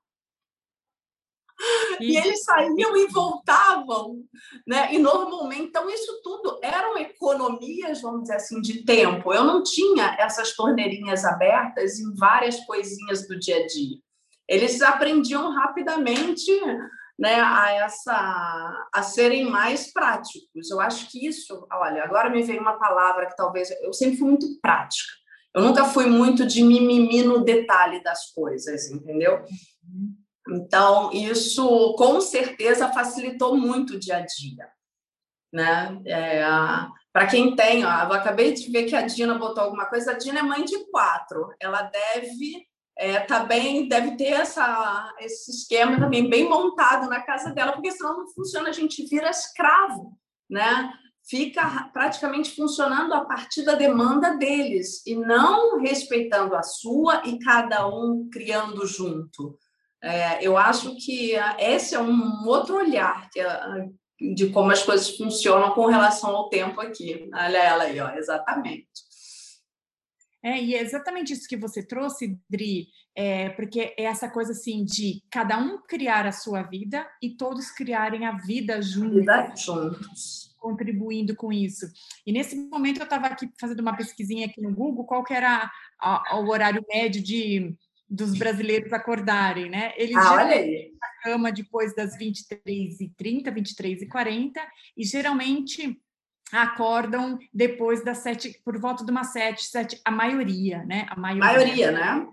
E 2.01 2.17
eles 2.17 2.43
saíam 2.43 2.97
e 2.97 3.07
voltavam, 3.09 4.17
né? 4.67 4.93
E 4.93 4.99
normalmente, 4.99 5.63
então 5.63 5.89
isso 5.89 6.21
tudo 6.23 6.59
eram 6.63 6.97
economias, 6.99 8.01
vamos 8.03 8.23
dizer 8.23 8.37
assim, 8.37 8.61
de 8.61 8.85
tempo. 8.85 9.33
Eu 9.33 9.45
não 9.45 9.63
tinha 9.63 10.17
essas 10.19 10.55
torneirinhas 10.55 11.25
abertas 11.25 11.99
em 11.99 12.15
várias 12.15 12.59
coisinhas 12.65 13.27
do 13.27 13.39
dia 13.39 13.57
a 13.57 13.67
dia. 13.67 13.99
Eles 14.49 14.83
aprendiam 14.83 15.51
rapidamente, 15.53 16.53
né, 17.19 17.41
a 17.41 17.73
essa 17.73 18.89
a 18.93 19.03
serem 19.03 19.49
mais 19.49 19.93
práticos. 19.93 20.71
Eu 20.71 20.81
acho 20.81 21.11
que 21.11 21.27
isso, 21.27 21.67
olha, 21.73 22.05
agora 22.05 22.29
me 22.29 22.43
veio 22.43 22.61
uma 22.61 22.79
palavra 22.79 23.27
que 23.27 23.37
talvez 23.37 23.71
eu 23.83 23.93
sempre 23.93 24.19
fui 24.19 24.29
muito 24.29 24.47
prática. 24.61 25.25
Eu 25.55 25.63
nunca 25.63 25.85
fui 25.85 26.07
muito 26.07 26.45
de 26.45 26.65
mimimi 26.65 27.23
no 27.23 27.45
detalhe 27.45 28.03
das 28.03 28.33
coisas, 28.33 28.91
entendeu? 28.91 29.45
Então, 30.49 31.11
isso 31.13 31.95
com 31.95 32.21
certeza 32.21 32.93
facilitou 32.93 33.57
muito 33.57 33.95
o 33.95 33.99
dia 33.99 34.19
a 34.19 34.21
dia. 34.21 34.69
Né? 35.53 36.03
É, 36.05 36.45
Para 37.13 37.27
quem 37.27 37.55
tem, 37.55 37.85
ó, 37.85 37.89
eu 37.89 38.13
acabei 38.13 38.53
de 38.53 38.71
ver 38.71 38.85
que 38.85 38.97
a 38.97 39.03
Dina 39.03 39.39
botou 39.39 39.65
alguma 39.65 39.87
coisa, 39.87 40.11
a 40.11 40.19
Dina 40.19 40.41
é 40.41 40.43
mãe 40.43 40.65
de 40.65 40.79
quatro, 40.91 41.55
ela 41.61 41.83
deve 41.83 42.67
é, 42.97 43.19
tá 43.21 43.45
bem, 43.45 43.89
deve 43.89 44.17
ter 44.17 44.33
essa, 44.33 45.13
esse 45.19 45.51
esquema 45.51 45.99
também 45.99 46.29
bem 46.29 46.49
montado 46.49 47.09
na 47.09 47.21
casa 47.21 47.51
dela, 47.51 47.73
porque 47.73 47.91
senão 47.91 48.19
não 48.19 48.29
funciona, 48.29 48.69
a 48.69 48.73
gente 48.73 49.05
vira 49.07 49.31
escravo, 49.31 50.17
né? 50.49 50.93
Fica 51.27 51.91
praticamente 51.93 52.55
funcionando 52.55 53.15
a 53.15 53.25
partir 53.25 53.63
da 53.63 53.75
demanda 53.75 54.37
deles 54.37 55.05
e 55.07 55.17
não 55.17 55.81
respeitando 55.81 56.55
a 56.55 56.63
sua 56.63 57.23
e 57.25 57.39
cada 57.39 57.89
um 57.89 58.29
criando 58.31 58.87
junto. 58.87 59.59
É, 60.05 60.47
eu 60.47 60.59
acho 60.59 60.95
que 60.97 61.33
esse 61.59 61.95
é 61.95 62.01
um 62.01 62.47
outro 62.47 62.77
olhar 62.77 63.27
que, 63.31 63.41
de 64.35 64.51
como 64.51 64.71
as 64.71 64.83
coisas 64.83 65.17
funcionam 65.17 65.71
com 65.71 65.87
relação 65.87 66.37
ao 66.37 66.51
tempo 66.51 66.79
aqui. 66.79 67.31
Olha 67.33 67.59
ela 67.59 67.85
aí, 67.85 67.99
ó, 67.99 68.11
exatamente. 68.11 68.87
É, 70.43 70.63
e 70.63 70.75
é 70.75 70.83
exatamente 70.83 71.33
isso 71.33 71.49
que 71.49 71.57
você 71.57 71.83
trouxe, 71.83 72.39
Dri, 72.51 72.89
é, 73.17 73.49
porque 73.51 73.95
é 73.97 74.05
essa 74.05 74.29
coisa 74.29 74.53
assim 74.53 74.85
de 74.85 75.23
cada 75.31 75.57
um 75.57 75.81
criar 75.89 76.27
a 76.27 76.33
sua 76.33 76.63
vida 76.63 77.09
e 77.23 77.35
todos 77.35 77.71
criarem 77.71 78.27
a 78.27 78.37
vida 78.37 78.83
juntos. 78.83 79.21
Vida 79.21 79.55
juntos. 79.57 80.55
Contribuindo 80.59 81.35
com 81.35 81.51
isso. 81.51 81.87
E 82.27 82.33
nesse 82.33 82.57
momento 82.57 82.99
eu 82.99 83.05
estava 83.05 83.29
aqui 83.29 83.49
fazendo 83.59 83.81
uma 83.81 83.97
pesquisinha 83.97 84.47
aqui 84.47 84.61
no 84.61 84.75
Google, 84.75 85.07
qual 85.07 85.25
que 85.25 85.33
era 85.33 85.71
a, 85.99 86.35
a, 86.35 86.41
o 86.41 86.51
horário 86.51 86.85
médio 86.91 87.23
de 87.23 87.75
dos 88.15 88.37
brasileiros 88.39 88.93
acordarem, 88.93 89.69
né? 89.69 89.93
Eles 89.97 90.17
ah, 90.17 90.35
olha 90.35 90.55
aí. 90.55 90.93
na 91.01 91.23
cama 91.23 91.53
depois 91.53 91.95
das 91.95 92.17
23h30, 92.17 93.45
23h40 93.53 94.53
e 94.97 95.05
geralmente 95.05 96.01
acordam 96.53 97.39
depois 97.53 98.05
das 98.05 98.19
sete, 98.19 98.61
por 98.65 98.79
volta 98.79 99.05
de 99.05 99.11
umas 99.11 99.33
sete, 99.33 99.65
sete, 99.65 100.01
a 100.05 100.11
maioria, 100.11 100.85
né? 100.85 101.07
A 101.11 101.19
maioria, 101.19 101.45
maioria 101.45 101.93
né? 101.93 102.29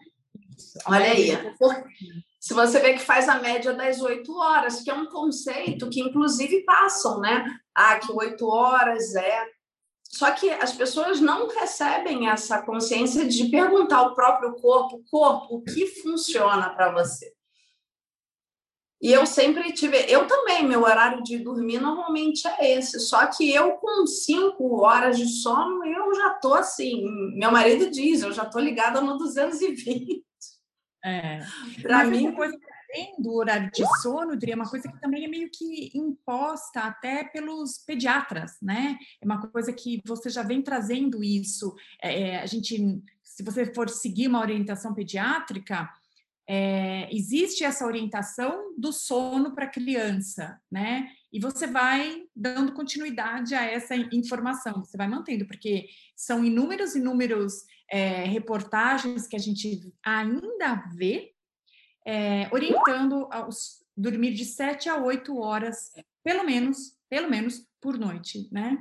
Olha 0.85 0.99
maioria. 0.99 1.39
aí. 1.39 1.83
Se 2.39 2.53
você 2.53 2.79
vê 2.79 2.93
que 2.93 2.99
faz 2.99 3.29
a 3.29 3.39
média 3.39 3.73
das 3.73 4.01
oito 4.01 4.35
horas, 4.35 4.81
que 4.81 4.89
é 4.89 4.93
um 4.93 5.07
conceito 5.07 5.89
que 5.89 6.01
inclusive 6.01 6.63
passam, 6.63 7.19
né? 7.19 7.45
Ah, 7.73 7.97
que 7.99 8.11
oito 8.11 8.47
horas 8.47 9.15
é 9.15 9.45
só 10.13 10.31
que 10.31 10.49
as 10.49 10.73
pessoas 10.73 11.21
não 11.21 11.47
recebem 11.47 12.29
essa 12.29 12.61
consciência 12.61 13.25
de 13.25 13.49
perguntar 13.49 13.97
ao 13.97 14.13
próprio 14.13 14.53
corpo, 14.55 15.03
corpo, 15.09 15.55
o 15.55 15.63
que 15.63 15.87
funciona 15.87 16.69
para 16.69 16.91
você? 16.91 17.33
E 19.01 19.11
eu 19.11 19.25
sempre 19.25 19.71
tive, 19.73 19.97
eu 20.07 20.27
também, 20.27 20.63
meu 20.63 20.83
horário 20.83 21.23
de 21.23 21.39
dormir 21.39 21.79
normalmente 21.79 22.47
é 22.47 22.77
esse, 22.77 22.99
só 22.99 23.25
que 23.25 23.51
eu 23.51 23.71
com 23.77 24.05
cinco 24.05 24.81
horas 24.81 25.17
de 25.17 25.27
sono, 25.27 25.83
eu 25.83 26.13
já 26.13 26.29
tô 26.35 26.53
assim, 26.53 27.03
meu 27.35 27.51
marido 27.51 27.89
diz, 27.89 28.21
eu 28.21 28.31
já 28.31 28.45
tô 28.45 28.59
ligada 28.59 29.01
no 29.01 29.17
220. 29.17 30.23
É. 31.03 31.39
Para 31.81 32.03
mim, 32.03 32.31
coisa 32.33 32.55
além 32.91 33.15
do 33.19 33.33
horário 33.33 33.71
de 33.71 33.83
sono, 34.01 34.35
diria 34.35 34.55
uma 34.55 34.69
coisa 34.69 34.91
que 34.91 34.99
também 34.99 35.25
é 35.25 35.27
meio 35.27 35.49
que 35.49 35.91
imposta 35.95 36.81
até 36.81 37.23
pelos 37.23 37.77
pediatras, 37.79 38.57
né? 38.61 38.97
É 39.21 39.25
uma 39.25 39.47
coisa 39.47 39.71
que 39.71 40.01
você 40.05 40.29
já 40.29 40.43
vem 40.43 40.61
trazendo 40.61 41.23
isso. 41.23 41.73
É, 42.01 42.21
é 42.21 42.41
a 42.41 42.45
gente, 42.45 43.01
se 43.23 43.43
você 43.43 43.73
for 43.73 43.89
seguir 43.89 44.27
uma 44.27 44.41
orientação 44.41 44.93
pediátrica, 44.93 45.89
é, 46.47 47.07
existe 47.15 47.63
essa 47.63 47.85
orientação 47.85 48.73
do 48.77 48.91
sono 48.91 49.55
para 49.55 49.67
criança, 49.67 50.59
né? 50.69 51.07
E 51.31 51.39
você 51.39 51.65
vai 51.65 52.23
dando 52.35 52.73
continuidade 52.73 53.55
a 53.55 53.63
essa 53.63 53.95
informação, 53.95 54.83
você 54.83 54.97
vai 54.97 55.07
mantendo, 55.07 55.45
porque 55.45 55.87
são 56.15 56.43
inúmeros, 56.43 56.95
inúmeros 56.95 57.53
é, 57.89 58.25
reportagens 58.25 59.27
que 59.27 59.35
a 59.35 59.39
gente 59.39 59.93
ainda 60.03 60.75
vê 60.93 61.33
é, 62.05 62.49
orientando 62.51 63.27
aos 63.31 63.81
dormir 63.95 64.33
de 64.33 64.45
7 64.45 64.89
a 64.89 64.97
8 64.97 65.37
horas, 65.37 65.91
pelo 66.23 66.43
menos, 66.43 66.95
pelo 67.09 67.29
menos 67.29 67.65
por 67.79 67.97
noite, 67.97 68.47
né? 68.51 68.77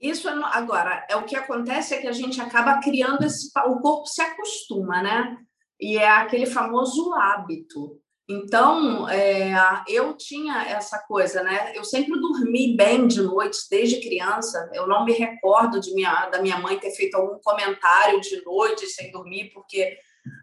Isso 0.00 0.28
é, 0.28 0.32
agora, 0.52 1.06
é 1.08 1.16
o 1.16 1.24
que 1.24 1.36
acontece 1.36 1.94
é 1.94 2.00
que 2.00 2.08
a 2.08 2.12
gente 2.12 2.40
acaba 2.40 2.80
criando 2.80 3.24
esse 3.24 3.50
o 3.66 3.80
corpo 3.80 4.06
se 4.06 4.20
acostuma, 4.20 5.02
né? 5.02 5.38
E 5.80 5.96
é 5.96 6.08
aquele 6.08 6.46
famoso 6.46 7.12
hábito. 7.14 8.00
Então, 8.28 9.08
é, 9.08 9.54
eu 9.86 10.14
tinha 10.16 10.62
essa 10.62 10.98
coisa, 10.98 11.42
né? 11.42 11.76
Eu 11.76 11.84
sempre 11.84 12.18
dormi 12.18 12.74
bem 12.74 13.06
de 13.06 13.20
noite 13.20 13.58
desde 13.70 14.00
criança. 14.00 14.70
Eu 14.72 14.86
não 14.86 15.04
me 15.04 15.12
recordo 15.12 15.78
de 15.78 15.94
minha, 15.94 16.28
da 16.30 16.40
minha 16.40 16.58
mãe 16.58 16.78
ter 16.78 16.90
feito 16.90 17.16
algum 17.16 17.38
comentário 17.40 18.20
de 18.20 18.42
noite 18.44 18.86
sem 18.86 19.10
dormir, 19.10 19.50
porque 19.52 19.96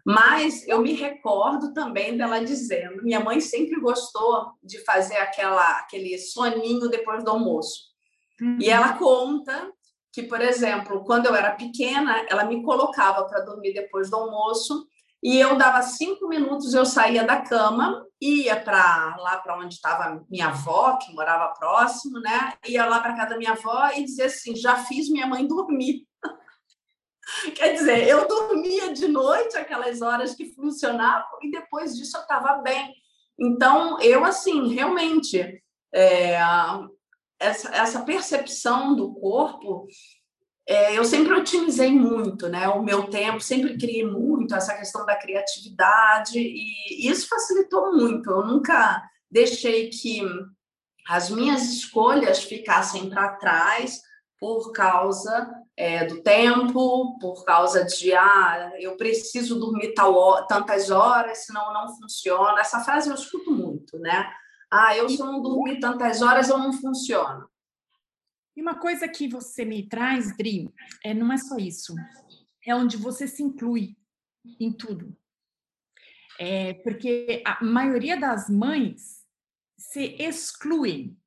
mas 0.04 0.66
eu 0.68 0.80
me 0.80 0.92
recordo 0.92 1.72
também 1.72 2.16
dela 2.16 2.44
dizendo: 2.44 3.02
minha 3.02 3.20
mãe 3.20 3.40
sempre 3.40 3.80
gostou 3.80 4.52
de 4.62 4.82
fazer 4.84 5.16
aquela, 5.16 5.78
aquele 5.78 6.18
soninho 6.18 6.88
depois 6.88 7.24
do 7.24 7.30
almoço. 7.30 7.92
Uhum. 8.40 8.58
E 8.60 8.68
ela 8.68 8.96
conta 8.98 9.70
que, 10.12 10.22
por 10.22 10.40
exemplo, 10.40 11.04
quando 11.04 11.26
eu 11.26 11.34
era 11.34 11.52
pequena, 11.52 12.26
ela 12.28 12.44
me 12.44 12.62
colocava 12.62 13.24
para 13.24 13.40
dormir 13.40 13.72
depois 13.72 14.10
do 14.10 14.16
almoço 14.16 14.86
e 15.22 15.38
eu 15.38 15.56
dava 15.56 15.80
cinco 15.82 16.26
minutos, 16.28 16.74
eu 16.74 16.84
saía 16.84 17.24
da 17.24 17.40
cama, 17.40 18.04
ia 18.20 18.60
para 18.60 19.16
lá 19.18 19.38
para 19.38 19.56
onde 19.56 19.74
estava 19.74 20.24
minha 20.28 20.48
avó, 20.48 20.96
que 20.96 21.14
morava 21.14 21.54
próximo, 21.54 22.18
né? 22.18 22.54
Ia 22.66 22.86
lá 22.86 22.98
para 22.98 23.14
casa 23.14 23.30
da 23.30 23.38
minha 23.38 23.52
avó 23.52 23.88
e 23.94 24.04
dizia 24.04 24.26
assim: 24.26 24.56
já 24.56 24.76
fiz 24.76 25.08
minha 25.08 25.26
mãe 25.26 25.46
dormir. 25.46 26.06
Quer 27.54 27.74
dizer, 27.74 28.06
eu 28.06 28.26
dormia 28.26 28.92
de 28.92 29.08
noite 29.08 29.56
aquelas 29.56 30.02
horas 30.02 30.34
que 30.34 30.52
funcionavam 30.54 31.38
e 31.42 31.50
depois 31.50 31.96
disso 31.96 32.16
eu 32.16 32.22
estava 32.22 32.58
bem. 32.62 32.94
Então, 33.38 34.00
eu, 34.00 34.24
assim, 34.24 34.72
realmente, 34.74 35.62
é, 35.92 36.38
essa, 37.38 37.74
essa 37.74 38.02
percepção 38.02 38.94
do 38.94 39.14
corpo, 39.14 39.86
é, 40.66 40.96
eu 40.96 41.04
sempre 41.04 41.34
otimizei 41.34 41.90
muito, 41.90 42.48
né? 42.48 42.68
O 42.68 42.82
meu 42.82 43.08
tempo, 43.08 43.40
sempre 43.40 43.76
criei 43.76 44.06
muito 44.06 44.54
essa 44.54 44.76
questão 44.76 45.04
da 45.04 45.16
criatividade 45.16 46.38
e 46.38 47.08
isso 47.08 47.28
facilitou 47.28 47.92
muito. 47.92 48.30
Eu 48.30 48.46
nunca 48.46 49.02
deixei 49.30 49.88
que 49.88 50.22
as 51.08 51.30
minhas 51.30 51.62
escolhas 51.62 52.44
ficassem 52.44 53.10
para 53.10 53.36
trás 53.36 54.00
por 54.38 54.70
causa 54.72 55.61
é, 55.82 56.06
do 56.06 56.22
tempo, 56.22 57.18
por 57.18 57.44
causa 57.44 57.84
de 57.84 58.14
ah, 58.14 58.72
eu 58.78 58.96
preciso 58.96 59.58
dormir 59.58 59.92
tal, 59.94 60.46
tantas 60.46 60.92
horas, 60.92 61.38
senão 61.38 61.72
não 61.72 61.96
funciona. 61.96 62.60
Essa 62.60 62.84
frase 62.84 63.10
eu 63.10 63.16
escuto 63.16 63.50
muito, 63.50 63.98
né? 63.98 64.32
Ah, 64.70 64.96
eu 64.96 65.08
se 65.08 65.18
eu 65.18 65.26
não 65.26 65.42
dormir 65.42 65.80
tantas 65.80 66.22
horas, 66.22 66.48
eu 66.48 66.56
não 66.56 66.72
funciono. 66.72 67.50
E 68.54 68.62
uma 68.62 68.78
coisa 68.78 69.08
que 69.08 69.26
você 69.26 69.64
me 69.64 69.88
traz, 69.88 70.36
Dri, 70.36 70.72
é, 71.04 71.12
não 71.12 71.32
é 71.32 71.36
só 71.36 71.56
isso, 71.56 71.96
é 72.64 72.72
onde 72.76 72.96
você 72.96 73.26
se 73.26 73.42
inclui 73.42 73.96
em 74.60 74.72
tudo. 74.72 75.16
É, 76.38 76.74
porque 76.74 77.42
a 77.44 77.64
maioria 77.64 78.16
das 78.16 78.48
mães 78.48 79.26
se 79.76 80.14
excluem 80.20 81.18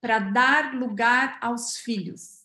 para 0.00 0.20
dar 0.20 0.76
lugar 0.76 1.40
aos 1.42 1.76
filhos. 1.78 2.37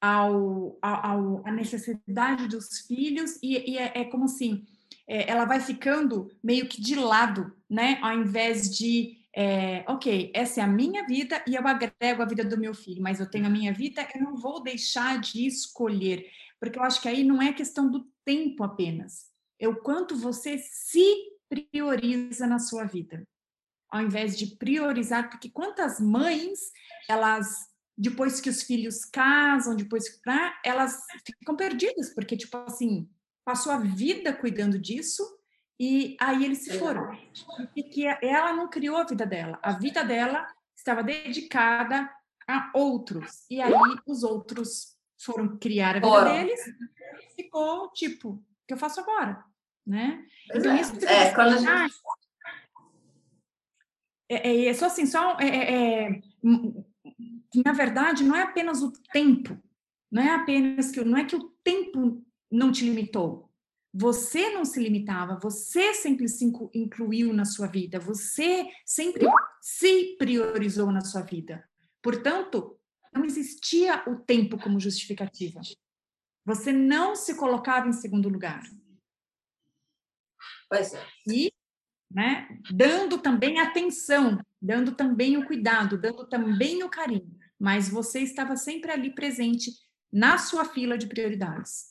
Ao, 0.00 0.78
ao, 0.80 1.46
à 1.46 1.52
necessidade 1.52 2.48
dos 2.48 2.80
filhos 2.86 3.38
e, 3.42 3.72
e 3.72 3.78
é, 3.78 4.00
é, 4.00 4.04
como 4.04 4.24
assim, 4.24 4.64
é, 5.06 5.30
ela 5.30 5.44
vai 5.44 5.60
ficando 5.60 6.30
meio 6.42 6.66
que 6.68 6.80
de 6.80 6.94
lado, 6.94 7.52
né? 7.68 7.98
Ao 8.00 8.16
invés 8.16 8.74
de, 8.74 9.18
é, 9.34 9.84
ok, 9.86 10.30
essa 10.34 10.60
é 10.60 10.64
a 10.64 10.68
minha 10.68 11.06
vida 11.06 11.42
e 11.46 11.54
eu 11.54 11.66
agrego 11.66 12.22
a 12.22 12.26
vida 12.26 12.44
do 12.44 12.58
meu 12.58 12.72
filho, 12.74 13.02
mas 13.02 13.20
eu 13.20 13.30
tenho 13.30 13.46
a 13.46 13.50
minha 13.50 13.72
vida, 13.72 14.08
eu 14.14 14.22
não 14.22 14.36
vou 14.36 14.62
deixar 14.62 15.20
de 15.20 15.46
escolher, 15.46 16.26
porque 16.58 16.78
eu 16.78 16.82
acho 16.82 17.02
que 17.02 17.08
aí 17.08 17.22
não 17.22 17.42
é 17.42 17.52
questão 17.52 17.90
do 17.90 18.08
tempo 18.24 18.64
apenas, 18.64 19.28
é 19.58 19.68
o 19.68 19.76
quanto 19.76 20.16
você 20.16 20.56
se 20.58 21.30
prioriza 21.48 22.46
na 22.46 22.58
sua 22.58 22.84
vida, 22.84 23.22
ao 23.90 24.02
invés 24.02 24.38
de 24.38 24.56
priorizar, 24.56 25.28
porque 25.28 25.50
quantas 25.50 26.00
mães 26.00 26.58
elas 27.08 27.69
depois 28.00 28.40
que 28.40 28.48
os 28.48 28.62
filhos 28.62 29.04
casam, 29.04 29.76
depois 29.76 30.08
que 30.08 30.18
né, 30.26 30.54
elas 30.64 31.04
ficam 31.38 31.54
perdidas, 31.54 32.14
porque, 32.14 32.34
tipo 32.34 32.56
assim, 32.56 33.06
passou 33.44 33.70
a 33.70 33.76
vida 33.76 34.32
cuidando 34.32 34.78
disso 34.78 35.22
e 35.78 36.16
aí 36.18 36.46
eles 36.46 36.64
se 36.64 36.78
foram. 36.78 37.12
E 37.76 37.82
que 37.82 38.06
ela 38.06 38.54
não 38.54 38.70
criou 38.70 38.96
a 38.96 39.04
vida 39.04 39.26
dela. 39.26 39.58
A 39.62 39.72
vida 39.72 40.02
dela 40.02 40.50
estava 40.74 41.02
dedicada 41.02 42.10
a 42.48 42.70
outros. 42.74 43.44
E 43.50 43.60
aí 43.60 43.72
os 44.06 44.22
outros 44.22 44.96
foram 45.18 45.58
criar 45.58 45.90
a 45.90 46.00
vida 46.00 46.08
Ora. 46.08 46.32
deles 46.32 46.60
e 46.66 47.34
ficou, 47.42 47.92
tipo, 47.92 48.30
o 48.30 48.42
que 48.66 48.72
eu 48.72 48.78
faço 48.78 49.00
agora? 49.00 49.44
Né? 49.86 50.24
Então, 50.54 50.72
é. 50.72 50.80
isso 50.80 51.04
é, 51.04 51.34
quando 51.34 51.52
a 51.52 51.58
gente... 51.58 51.94
É, 54.26 54.48
é, 54.48 54.66
é, 54.68 54.74
só 54.74 54.86
assim, 54.86 55.04
só 55.04 55.36
é, 55.38 55.48
é, 55.48 56.08
é 56.08 56.22
que 57.50 57.62
na 57.64 57.72
verdade 57.72 58.24
não 58.24 58.36
é 58.36 58.42
apenas 58.42 58.82
o 58.82 58.92
tempo, 59.12 59.60
não 60.10 60.22
é 60.22 60.34
apenas 60.34 60.90
que 60.90 61.02
não 61.04 61.18
é 61.18 61.24
que 61.24 61.36
o 61.36 61.50
tempo 61.62 62.24
não 62.50 62.72
te 62.72 62.84
limitou. 62.84 63.50
Você 63.92 64.50
não 64.50 64.64
se 64.64 64.80
limitava, 64.80 65.38
você 65.42 65.92
sempre 65.94 66.28
se 66.28 66.44
incluiu 66.74 67.32
na 67.32 67.44
sua 67.44 67.66
vida, 67.66 67.98
você 67.98 68.68
sempre 68.86 69.26
se 69.60 70.16
priorizou 70.16 70.92
na 70.92 71.00
sua 71.00 71.22
vida. 71.22 71.68
Portanto, 72.00 72.78
não 73.12 73.24
existia 73.24 74.04
o 74.08 74.16
tempo 74.16 74.56
como 74.58 74.78
justificativa. 74.78 75.60
Você 76.44 76.72
não 76.72 77.16
se 77.16 77.36
colocava 77.36 77.88
em 77.88 77.92
segundo 77.92 78.28
lugar. 78.28 78.62
Pois 80.68 80.94
é. 80.94 81.04
E, 81.26 81.52
né, 82.10 82.48
dando 82.70 83.18
também 83.18 83.60
atenção, 83.60 84.38
dando 84.60 84.92
também 84.92 85.36
o 85.36 85.46
cuidado, 85.46 85.96
dando 85.96 86.26
também 86.26 86.82
o 86.82 86.88
carinho 86.88 87.40
mas 87.60 87.90
você 87.90 88.20
estava 88.20 88.56
sempre 88.56 88.90
ali 88.90 89.14
presente 89.14 89.70
na 90.10 90.38
sua 90.38 90.64
fila 90.64 90.96
de 90.96 91.06
prioridades. 91.06 91.90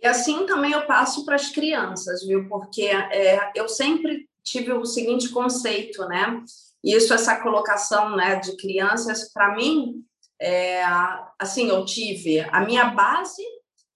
E 0.00 0.06
assim 0.06 0.46
também 0.46 0.72
eu 0.72 0.86
passo 0.86 1.26
para 1.26 1.36
as 1.36 1.50
crianças, 1.50 2.26
viu? 2.26 2.48
Porque 2.48 2.86
é, 2.86 3.52
eu 3.54 3.68
sempre 3.68 4.26
tive 4.42 4.72
o 4.72 4.86
seguinte 4.86 5.28
conceito, 5.28 6.08
né? 6.08 6.42
Isso, 6.82 7.12
essa 7.12 7.40
colocação 7.40 8.16
né, 8.16 8.36
de 8.36 8.56
crianças, 8.56 9.30
para 9.32 9.54
mim, 9.54 10.04
é, 10.40 10.82
assim, 11.38 11.68
eu 11.68 11.84
tive 11.84 12.40
a 12.40 12.60
minha 12.62 12.86
base, 12.86 13.44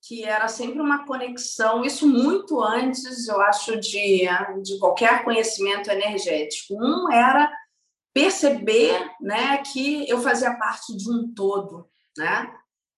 que 0.07 0.25
era 0.25 0.47
sempre 0.47 0.81
uma 0.81 1.05
conexão, 1.05 1.85
isso 1.85 2.07
muito 2.07 2.63
antes, 2.63 3.27
eu 3.27 3.41
acho, 3.41 3.79
de, 3.81 4.23
de 4.63 4.79
qualquer 4.79 5.25
conhecimento 5.25 5.91
energético. 5.91 6.75
Um 6.75 7.11
era 7.11 7.53
perceber 8.15 9.11
né, 9.21 9.59
que 9.59 10.09
eu 10.09 10.21
fazia 10.21 10.55
parte 10.57 10.97
de 10.97 11.11
um 11.11 11.33
todo, 11.35 11.89
né? 12.17 12.53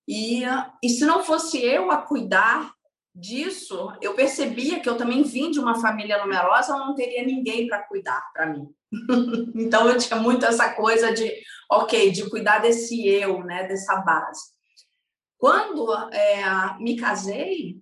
E, 0.07 0.43
e 0.83 0.89
se 0.89 1.05
não 1.05 1.25
fosse 1.25 1.59
eu 1.59 1.91
a 1.91 1.97
cuidar 1.97 2.73
disso, 3.15 3.93
eu 4.01 4.15
percebia 4.15 4.81
que 4.81 4.89
eu 4.89 4.97
também 4.97 5.23
vim 5.23 5.51
de 5.51 5.59
uma 5.59 5.81
família 5.81 6.19
numerosa, 6.19 6.73
eu 6.73 6.79
não 6.79 6.95
teria 6.95 7.25
ninguém 7.25 7.67
para 7.67 7.83
cuidar 7.83 8.23
para 8.33 8.47
mim. 8.47 8.69
então 9.57 9.89
eu 9.89 9.99
tinha 9.99 10.21
muito 10.21 10.45
essa 10.47 10.73
coisa 10.75 11.13
de, 11.13 11.33
ok, 11.71 12.11
de 12.11 12.29
cuidar 12.29 12.59
desse 12.59 13.07
eu, 13.09 13.43
né, 13.45 13.67
dessa 13.67 13.97
base. 13.97 14.58
Quando 15.39 15.93
é, 16.13 16.77
me 16.79 16.97
casei, 16.97 17.81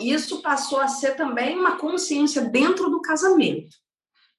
isso 0.00 0.42
passou 0.42 0.80
a 0.80 0.88
ser 0.88 1.14
também 1.16 1.56
uma 1.56 1.76
consciência 1.76 2.42
dentro 2.42 2.90
do 2.90 3.00
casamento 3.00 3.76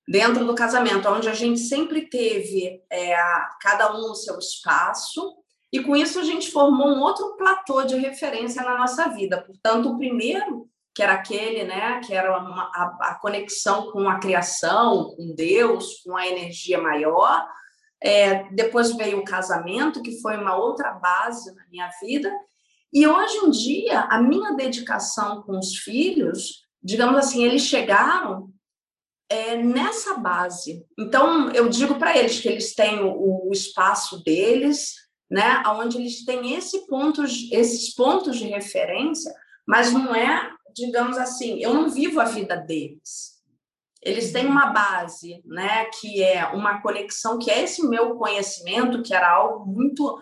dentro 0.10 0.44
do 0.44 0.56
casamento, 0.56 1.08
onde 1.08 1.30
a 1.30 1.36
gente 1.36 1.60
sempre 1.60 2.10
teve 2.10 2.82
é, 2.92 3.16
cada 3.62 3.96
um 3.96 4.10
o 4.10 4.16
seu 4.16 4.40
espaço, 4.40 5.36
e 5.72 5.84
com 5.84 5.96
isso 5.96 6.20
a 6.20 6.24
gente 6.24 6.50
formou 6.50 6.88
um 6.88 7.00
outro 7.00 7.36
platô 7.38 7.84
de 7.84 7.96
referência 7.96 8.64
na 8.64 8.76
nossa 8.76 9.08
vida. 9.10 9.40
Portanto, 9.40 9.88
o 9.88 9.98
primeiro, 10.00 10.68
que 10.96 11.04
era 11.04 11.14
aquele, 11.14 11.64
né, 11.64 12.02
que 12.04 12.12
era 12.12 12.36
uma, 12.40 12.72
a, 12.74 12.98
a, 13.12 13.20
conexão 13.22 13.92
com 13.92 14.10
a 14.10 14.18
criação, 14.18 15.14
com 15.16 15.36
Deus, 15.36 16.02
com 16.04 16.18
a 16.18 16.28
energia 16.28 16.82
maior. 16.82 17.48
É, 18.02 18.44
depois 18.52 18.96
veio 18.96 19.20
o 19.20 19.26
casamento, 19.26 20.02
que 20.02 20.22
foi 20.22 20.38
uma 20.38 20.56
outra 20.56 20.92
base 20.92 21.54
na 21.54 21.66
minha 21.70 21.90
vida. 22.02 22.32
E 22.94 23.06
hoje 23.06 23.38
em 23.38 23.50
dia, 23.52 24.02
a 24.02 24.22
minha 24.22 24.54
dedicação 24.54 25.44
com 25.44 25.58
os 25.58 25.78
filhos, 25.78 26.66
digamos 26.82 27.18
assim, 27.18 27.44
eles 27.44 27.62
chegaram 27.64 28.52
é, 29.30 29.56
nessa 29.56 30.16
base. 30.16 30.84
Então, 30.98 31.52
eu 31.52 31.70
digo 31.70 32.00
para 32.00 32.18
eles 32.18 32.40
que 32.40 32.48
eles 32.48 32.74
têm 32.74 33.02
o, 33.02 33.48
o, 33.48 33.52
espaço 33.52 34.24
deles, 34.24 34.96
né, 35.30 35.62
onde 35.68 35.98
eles 35.98 36.26
têm 36.26 36.56
esse 36.56 36.88
pontos, 36.88 37.48
esses 37.52 37.94
pontos 37.94 38.38
de 38.38 38.46
referência, 38.46 39.32
mas 39.68 39.94
não 39.94 40.16
é, 40.16 40.52
digamos 40.76 41.18
assim, 41.18 41.62
eu 41.62 41.74
não 41.74 41.90
vivo 41.90 42.20
a 42.20 42.26
vida 42.26 42.56
deles. 42.56 43.39
Eles 44.02 44.32
têm 44.32 44.46
uma 44.46 44.68
base, 44.68 45.42
né, 45.46 45.86
que 45.86 46.24
é 46.24 46.46
uma 46.48 46.82
conexão, 46.82 47.38
que 47.38 47.52
é 47.52 47.64
esse 47.64 47.86
meu 47.88 48.16
conhecimento, 48.16 49.04
que 49.04 49.14
era 49.14 49.30
algo 49.30 49.66
muito. 49.66 50.22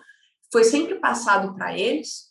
foi 0.52 0.64
sempre 0.64 0.96
passado 0.96 1.54
para 1.54 1.76
eles, 1.78 2.28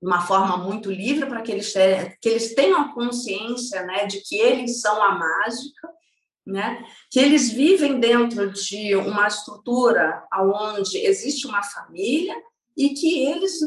de 0.00 0.06
uma 0.06 0.20
forma 0.20 0.56
muito 0.56 0.90
livre 0.90 1.26
para 1.26 1.42
que 1.42 1.50
eles, 1.50 1.72
que 2.20 2.28
eles 2.28 2.54
tenham 2.54 2.80
a 2.80 2.94
consciência 2.94 3.82
né, 3.84 4.06
de 4.06 4.20
que 4.20 4.36
eles 4.36 4.80
são 4.80 5.02
a 5.02 5.18
mágica, 5.18 5.88
né, 6.46 6.84
que 7.10 7.18
eles 7.18 7.50
vivem 7.50 7.98
dentro 7.98 8.52
de 8.52 8.94
uma 8.94 9.26
estrutura 9.26 10.22
onde 10.32 10.98
existe 10.98 11.46
uma 11.46 11.62
família 11.62 12.36
e 12.76 12.90
que 12.90 13.26
eles 13.26 13.58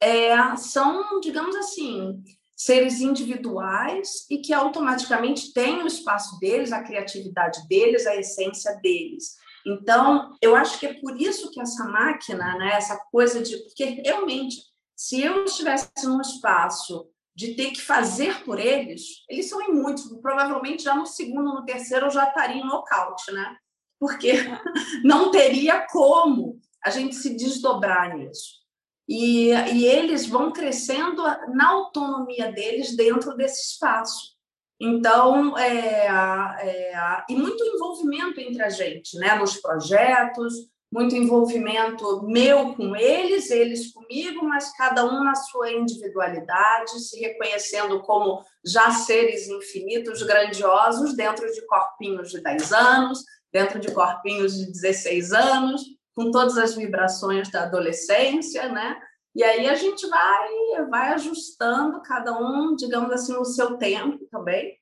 é, 0.00 0.56
são, 0.56 1.20
digamos 1.20 1.54
assim, 1.54 2.22
seres 2.56 3.00
individuais 3.00 4.24
e 4.30 4.38
que 4.38 4.52
automaticamente 4.52 5.52
têm 5.52 5.82
o 5.82 5.86
espaço 5.86 6.38
deles, 6.40 6.72
a 6.72 6.82
criatividade 6.82 7.66
deles, 7.68 8.06
a 8.06 8.16
essência 8.16 8.74
deles. 8.82 9.36
Então, 9.66 10.34
eu 10.40 10.56
acho 10.56 10.78
que 10.78 10.86
é 10.86 10.94
por 10.94 11.20
isso 11.20 11.50
que 11.50 11.60
essa 11.60 11.84
máquina, 11.84 12.56
né, 12.56 12.72
essa 12.74 12.96
coisa 13.10 13.42
de. 13.42 13.56
Porque 13.64 13.84
realmente 13.84 14.56
se 14.96 15.20
eu 15.20 15.44
estivesse 15.44 15.90
num 16.04 16.20
espaço 16.20 17.06
de 17.34 17.54
ter 17.54 17.70
que 17.72 17.82
fazer 17.82 18.42
por 18.44 18.58
eles, 18.58 19.02
eles 19.28 19.48
são 19.48 19.60
muitos, 19.68 20.08
provavelmente 20.22 20.84
já 20.84 20.94
no 20.94 21.04
segundo, 21.04 21.52
no 21.52 21.66
terceiro 21.66 22.06
eu 22.06 22.10
já 22.10 22.28
estaria 22.28 22.62
em 22.62 22.66
nocaute, 22.66 23.30
né? 23.30 23.56
Porque 24.00 24.32
não 25.04 25.30
teria 25.30 25.86
como 25.88 26.58
a 26.82 26.88
gente 26.88 27.14
se 27.14 27.36
desdobrar 27.36 28.16
nisso. 28.16 28.65
E, 29.08 29.50
e 29.50 29.86
eles 29.86 30.26
vão 30.26 30.50
crescendo 30.50 31.22
na 31.54 31.68
autonomia 31.68 32.50
deles 32.50 32.96
dentro 32.96 33.36
desse 33.36 33.72
espaço. 33.72 34.36
Então, 34.80 35.56
é, 35.56 36.06
é, 36.06 37.24
e 37.30 37.34
muito 37.34 37.64
envolvimento 37.64 38.40
entre 38.40 38.62
a 38.62 38.68
gente, 38.68 39.16
né? 39.18 39.34
Nos 39.36 39.56
projetos, 39.56 40.54
muito 40.92 41.16
envolvimento 41.16 42.22
meu 42.22 42.74
com 42.74 42.94
eles, 42.94 43.50
eles 43.50 43.92
comigo, 43.92 44.44
mas 44.44 44.72
cada 44.76 45.04
um 45.04 45.24
na 45.24 45.34
sua 45.34 45.72
individualidade, 45.72 47.00
se 47.00 47.18
reconhecendo 47.20 48.00
como 48.02 48.42
já 48.64 48.90
seres 48.90 49.48
infinitos, 49.48 50.22
grandiosos, 50.22 51.16
dentro 51.16 51.50
de 51.52 51.66
corpinhos 51.66 52.30
de 52.30 52.40
10 52.40 52.72
anos, 52.72 53.24
dentro 53.52 53.80
de 53.80 53.92
corpinhos 53.92 54.54
de 54.54 54.66
16 54.72 55.32
anos, 55.32 55.82
com 56.16 56.30
todas 56.30 56.58
as 56.58 56.74
vibrações 56.74 57.50
da 57.50 57.64
adolescência, 57.64 58.68
né? 58.68 58.98
E 59.34 59.44
aí 59.44 59.68
a 59.68 59.74
gente 59.74 60.08
vai, 60.08 60.48
vai 60.88 61.12
ajustando 61.12 62.02
cada 62.02 62.32
um, 62.36 62.74
digamos 62.74 63.12
assim, 63.12 63.36
o 63.36 63.44
seu 63.44 63.76
tempo 63.76 64.26
também, 64.30 64.76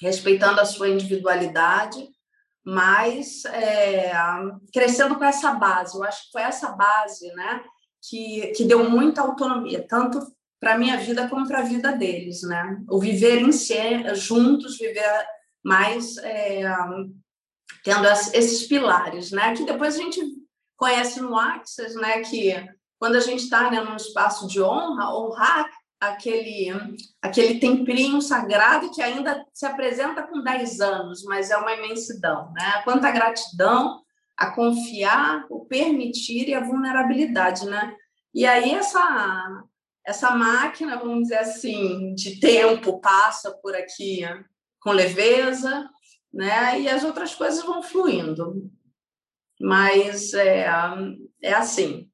respeitando 0.00 0.60
a 0.60 0.66
sua 0.66 0.88
individualidade 0.88 2.14
mas 2.64 3.44
é, 3.44 4.12
crescendo 4.72 5.16
com 5.16 5.24
essa 5.24 5.52
base. 5.52 5.96
Eu 5.96 6.02
acho 6.02 6.24
que 6.24 6.32
foi 6.32 6.42
essa 6.42 6.72
base 6.72 7.30
né, 7.34 7.62
que, 8.08 8.52
que 8.56 8.64
deu 8.64 8.88
muita 8.88 9.20
autonomia, 9.20 9.86
tanto 9.86 10.18
para 10.58 10.74
a 10.74 10.78
minha 10.78 10.96
vida 10.96 11.28
como 11.28 11.46
para 11.46 11.58
a 11.58 11.64
vida 11.64 11.92
deles. 11.92 12.42
Né? 12.42 12.82
O 12.88 12.98
viver 12.98 13.42
em 13.42 13.52
si, 13.52 13.74
juntos, 14.14 14.78
viver 14.78 15.26
mais 15.62 16.16
é, 16.18 16.62
tendo 17.82 18.06
esses 18.06 18.66
pilares, 18.66 19.30
né? 19.30 19.54
que 19.54 19.64
depois 19.64 19.94
a 19.94 19.98
gente 19.98 20.20
conhece 20.76 21.20
no 21.20 21.38
Axis, 21.38 21.94
né? 21.94 22.20
que 22.20 22.54
quando 22.98 23.16
a 23.16 23.20
gente 23.20 23.44
está 23.44 23.70
né, 23.70 23.80
num 23.80 23.96
espaço 23.96 24.46
de 24.46 24.62
honra, 24.62 25.14
honrar 25.14 25.70
aquele, 26.00 26.68
aquele 27.20 27.58
temperinho 27.58 28.20
sagrado 28.20 28.90
que 28.90 29.02
ainda 29.02 29.44
se 29.52 29.66
apresenta 29.66 30.22
com 30.22 30.42
10 30.42 30.80
anos, 30.80 31.24
mas 31.24 31.50
é 31.50 31.56
uma 31.56 31.74
imensidão. 31.74 32.52
Né? 32.52 32.82
Quanta 32.84 33.10
gratidão 33.10 34.02
a 34.36 34.50
confiar, 34.50 35.46
o 35.48 35.64
permitir 35.64 36.48
e 36.48 36.54
a 36.54 36.64
vulnerabilidade. 36.64 37.66
Né? 37.66 37.94
E 38.32 38.46
aí 38.46 38.72
essa, 38.72 39.64
essa 40.06 40.30
máquina, 40.30 40.98
vamos 40.98 41.24
dizer 41.24 41.38
assim, 41.38 42.14
de 42.14 42.40
tempo 42.40 43.00
passa 43.00 43.52
por 43.62 43.74
aqui 43.74 44.22
com 44.80 44.90
leveza, 44.90 45.88
né? 46.34 46.80
e 46.80 46.88
as 46.88 47.04
outras 47.04 47.34
coisas 47.34 47.64
vão 47.64 47.82
fluindo. 47.82 48.70
Mas 49.60 50.34
é, 50.34 50.66
é 51.40 51.54
assim, 51.54 52.10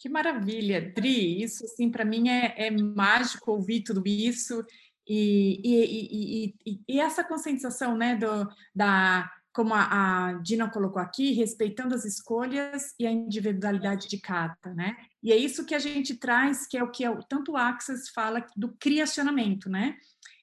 que 0.00 0.08
maravilha, 0.08 0.92
Dri! 0.94 1.42
Isso, 1.42 1.64
assim, 1.64 1.90
para 1.90 2.06
mim 2.06 2.28
é, 2.28 2.66
é, 2.66 2.70
mágico 2.70 3.52
ouvir 3.52 3.82
tudo 3.82 4.02
isso 4.06 4.64
e, 5.06 5.60
e, 5.62 6.54
e, 6.66 6.80
e, 6.88 7.00
essa 7.00 7.22
conscientização, 7.22 7.96
né, 7.96 8.16
do, 8.16 8.48
da, 8.74 9.30
como 9.52 9.74
a, 9.74 10.28
a 10.28 10.32
Dina 10.34 10.70
colocou 10.70 11.02
aqui, 11.02 11.32
respeitando 11.32 11.94
as 11.94 12.06
escolhas 12.06 12.94
e 12.98 13.06
a 13.06 13.10
individualidade 13.10 14.08
de 14.08 14.18
cada, 14.18 14.72
né? 14.74 14.96
E 15.22 15.32
é 15.32 15.36
isso 15.36 15.66
que 15.66 15.74
a 15.74 15.78
gente 15.78 16.16
traz, 16.16 16.66
que 16.66 16.78
é 16.78 16.82
o 16.82 16.90
que 16.90 17.04
é, 17.04 17.18
tanto 17.28 17.52
o 17.52 17.56
Access 17.56 18.10
fala 18.14 18.46
do 18.56 18.72
criacionamento, 18.78 19.68
né? 19.68 19.96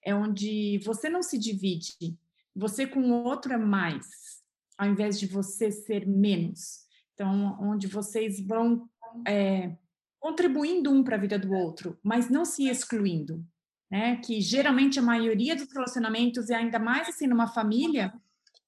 É 0.08 0.15
onde 0.15 0.80
você 0.86 1.10
não 1.10 1.22
se 1.22 1.38
divide, 1.38 2.17
você 2.56 2.88
com 2.88 3.02
o 3.02 3.26
outro 3.26 3.52
é 3.52 3.58
mais, 3.58 4.41
ao 4.78 4.88
invés 4.88 5.20
de 5.20 5.28
você 5.28 5.70
ser 5.70 6.08
menos. 6.08 6.86
Então, 7.13 7.58
onde 7.60 7.88
vocês 7.88 8.39
vão 8.39 8.89
é, 9.28 9.76
contribuindo 10.17 10.89
um 10.89 11.04
para 11.04 11.17
a 11.17 11.20
vida 11.20 11.38
do 11.38 11.52
outro, 11.52 12.00
mas 12.02 12.30
não 12.30 12.46
se 12.46 12.70
excluindo, 12.70 13.46
né? 13.91 14.15
Que 14.15 14.39
geralmente 14.39 14.98
a 14.98 15.02
maioria 15.02 15.58
dos 15.58 15.70
relacionamentos, 15.74 16.48
e 16.48 16.54
ainda 16.54 16.80
mais 16.80 17.10
assim 17.10 17.28
numa 17.28 17.48
família 17.48 18.13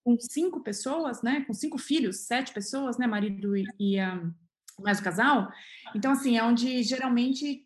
com 0.03 0.19
cinco 0.19 0.59
pessoas, 0.59 1.21
né? 1.21 1.45
Com 1.47 1.53
cinco 1.53 1.77
filhos, 1.77 2.25
sete 2.27 2.53
pessoas, 2.53 2.97
né? 2.97 3.07
Marido 3.07 3.55
e, 3.55 3.65
e 3.79 4.01
um, 4.01 4.33
mais 4.77 4.99
o 4.99 5.03
casal. 5.03 5.49
Então, 5.95 6.11
assim, 6.11 6.37
é 6.37 6.43
onde 6.43 6.83
geralmente 6.83 7.65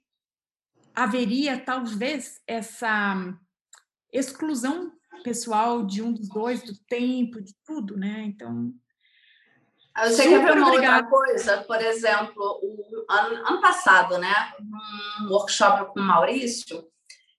haveria 0.93 1.57
talvez 1.57 2.39
essa 2.45 3.35
exclusão 4.13 4.91
pessoal 5.23 5.85
de 5.85 6.01
um 6.01 6.11
dos 6.13 6.27
dois, 6.27 6.61
do 6.63 6.73
tempo, 6.87 7.41
de 7.41 7.53
tudo, 7.65 7.97
né? 7.97 8.23
Então, 8.25 8.73
você 9.97 10.23
Super 10.23 10.29
quer 10.29 10.45
ver 10.45 10.57
uma 10.57 10.71
outra 10.71 11.03
coisa? 11.03 11.63
Por 11.63 11.79
exemplo, 11.81 12.59
o 12.61 13.05
ano, 13.09 13.47
ano 13.47 13.61
passado, 13.61 14.17
né, 14.17 14.33
um 15.21 15.29
workshop 15.29 15.93
com 15.93 15.99
o 15.99 16.03
Maurício, 16.03 16.83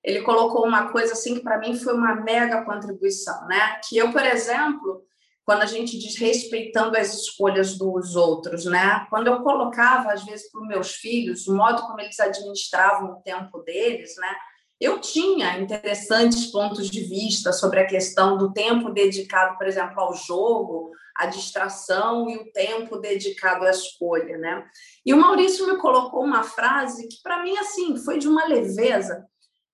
ele 0.03 0.23
colocou 0.23 0.67
uma 0.67 0.91
coisa 0.93 1.15
assim 1.15 1.35
que 1.35 1.43
para 1.43 1.59
mim 1.59 1.77
foi 1.77 1.95
uma 1.95 2.15
mega 2.15 2.65
contribuição, 2.65 3.47
né? 3.47 3.81
Que 3.89 3.97
eu, 3.97 4.13
por 4.13 4.23
exemplo, 4.23 5.03
quando 5.45 5.63
a 5.63 5.67
gente 5.67 5.99
diz 5.99 6.17
respeitando 6.17 6.97
as 6.97 7.15
escolhas 7.15 7.77
dos 7.77 8.15
outros, 8.15 8.67
né? 8.67 9.07
Quando 9.09 9.29
eu 9.29 9.43
colocava 9.43 10.13
às 10.13 10.23
vezes 10.25 10.51
para 10.51 10.61
os 10.61 10.69
meus 10.69 10.93
filhos 10.93 11.49
o 11.49 11.57
modo 11.57 11.83
como 11.83 12.01
eles 12.01 12.21
administravam 12.21 13.13
o 13.13 13.23
tempo 13.23 13.59
deles, 13.61 14.15
né? 14.19 14.37
Eu 14.81 15.01
tinha 15.01 15.59
interessantes 15.59 16.47
pontos 16.47 16.91
de 16.91 17.01
vista 17.01 17.53
sobre 17.53 17.81
a 17.81 17.87
questão 17.87 18.37
do 18.37 18.53
tempo 18.53 18.91
dedicado, 18.91 19.57
por 19.57 19.67
exemplo, 19.67 19.99
ao 20.01 20.15
jogo, 20.15 20.91
a 21.17 21.27
distração 21.27 22.29
e 22.29 22.37
o 22.37 22.53
tempo 22.53 22.99
dedicado 22.99 23.65
à 23.65 23.71
escolha, 23.71 24.37
né? 24.37 24.67
E 25.07 25.15
o 25.15 25.17
Maurício 25.17 25.67
me 25.67 25.79
colocou 25.79 26.25
uma 26.25 26.43
frase 26.43 27.07
que 27.07 27.23
para 27.23 27.43
mim 27.43 27.57
assim 27.57 27.97
foi 27.97 28.19
de 28.19 28.27
uma 28.27 28.47
leveza, 28.47 29.25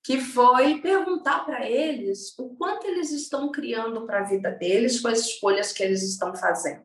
que 0.04 0.20
foi 0.20 0.80
perguntar 0.80 1.44
para 1.44 1.68
eles 1.68 2.38
o 2.38 2.54
quanto 2.56 2.86
eles 2.86 3.10
estão 3.10 3.50
criando 3.50 4.06
para 4.06 4.20
a 4.20 4.24
vida 4.24 4.50
deles 4.50 5.00
com 5.00 5.08
as 5.08 5.20
escolhas 5.20 5.72
que 5.72 5.82
eles 5.82 6.02
estão 6.02 6.34
fazendo. 6.34 6.84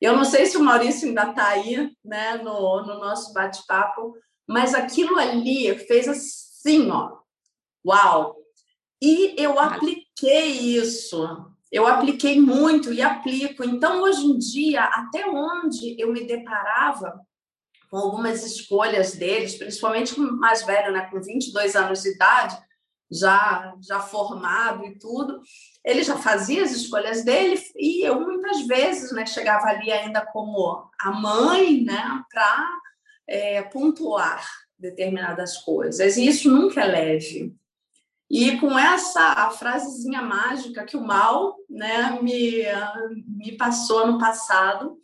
Eu 0.00 0.16
não 0.16 0.24
sei 0.24 0.46
se 0.46 0.56
o 0.56 0.62
Maurício 0.62 1.08
ainda 1.08 1.30
está 1.30 1.48
aí, 1.48 1.90
né, 2.04 2.36
no, 2.36 2.82
no 2.82 2.98
nosso 2.98 3.32
bate-papo, 3.32 4.14
mas 4.46 4.74
aquilo 4.74 5.18
ali 5.18 5.76
fez 5.86 6.06
assim, 6.06 6.90
ó, 6.90 7.16
uau! 7.86 8.36
E 9.00 9.34
eu 9.36 9.58
apliquei 9.58 10.76
isso 10.76 11.54
eu 11.70 11.86
apliquei 11.86 12.40
muito 12.40 12.92
e 12.92 13.02
aplico. 13.02 13.64
Então, 13.64 14.02
hoje 14.02 14.24
em 14.24 14.38
dia, 14.38 14.84
até 14.84 15.26
onde 15.26 16.00
eu 16.00 16.12
me 16.12 16.26
deparava 16.26 17.20
com 17.90 17.96
algumas 17.98 18.44
escolhas 18.44 19.14
deles, 19.14 19.56
principalmente 19.56 20.14
com 20.14 20.22
o 20.22 20.38
mais 20.38 20.64
velho, 20.64 20.92
né, 20.92 21.08
com 21.10 21.20
22 21.20 21.76
anos 21.76 22.02
de 22.02 22.14
idade, 22.14 22.56
já 23.10 23.72
já 23.80 24.00
formado 24.00 24.84
e 24.84 24.98
tudo, 24.98 25.40
ele 25.84 26.02
já 26.02 26.16
fazia 26.16 26.64
as 26.64 26.72
escolhas 26.72 27.24
dele 27.24 27.62
e 27.76 28.04
eu 28.04 28.20
muitas 28.20 28.66
vezes, 28.66 29.12
né, 29.12 29.24
chegava 29.24 29.66
ali 29.66 29.92
ainda 29.92 30.26
como 30.26 30.90
a 31.00 31.10
mãe, 31.12 31.84
né, 31.84 32.22
para 32.32 32.68
é, 33.28 33.62
pontuar 33.62 34.44
determinadas 34.78 35.58
coisas. 35.58 36.16
E 36.16 36.26
isso 36.26 36.50
nunca 36.50 36.82
é 36.82 36.86
leve. 36.86 37.54
E 38.30 38.58
com 38.58 38.76
essa 38.76 39.50
frasezinha 39.50 40.20
mágica 40.20 40.84
que 40.84 40.96
o 40.96 41.04
mal 41.04 41.56
né, 41.70 42.18
me, 42.20 42.64
me 43.26 43.56
passou 43.56 44.06
no 44.06 44.18
passado, 44.18 44.98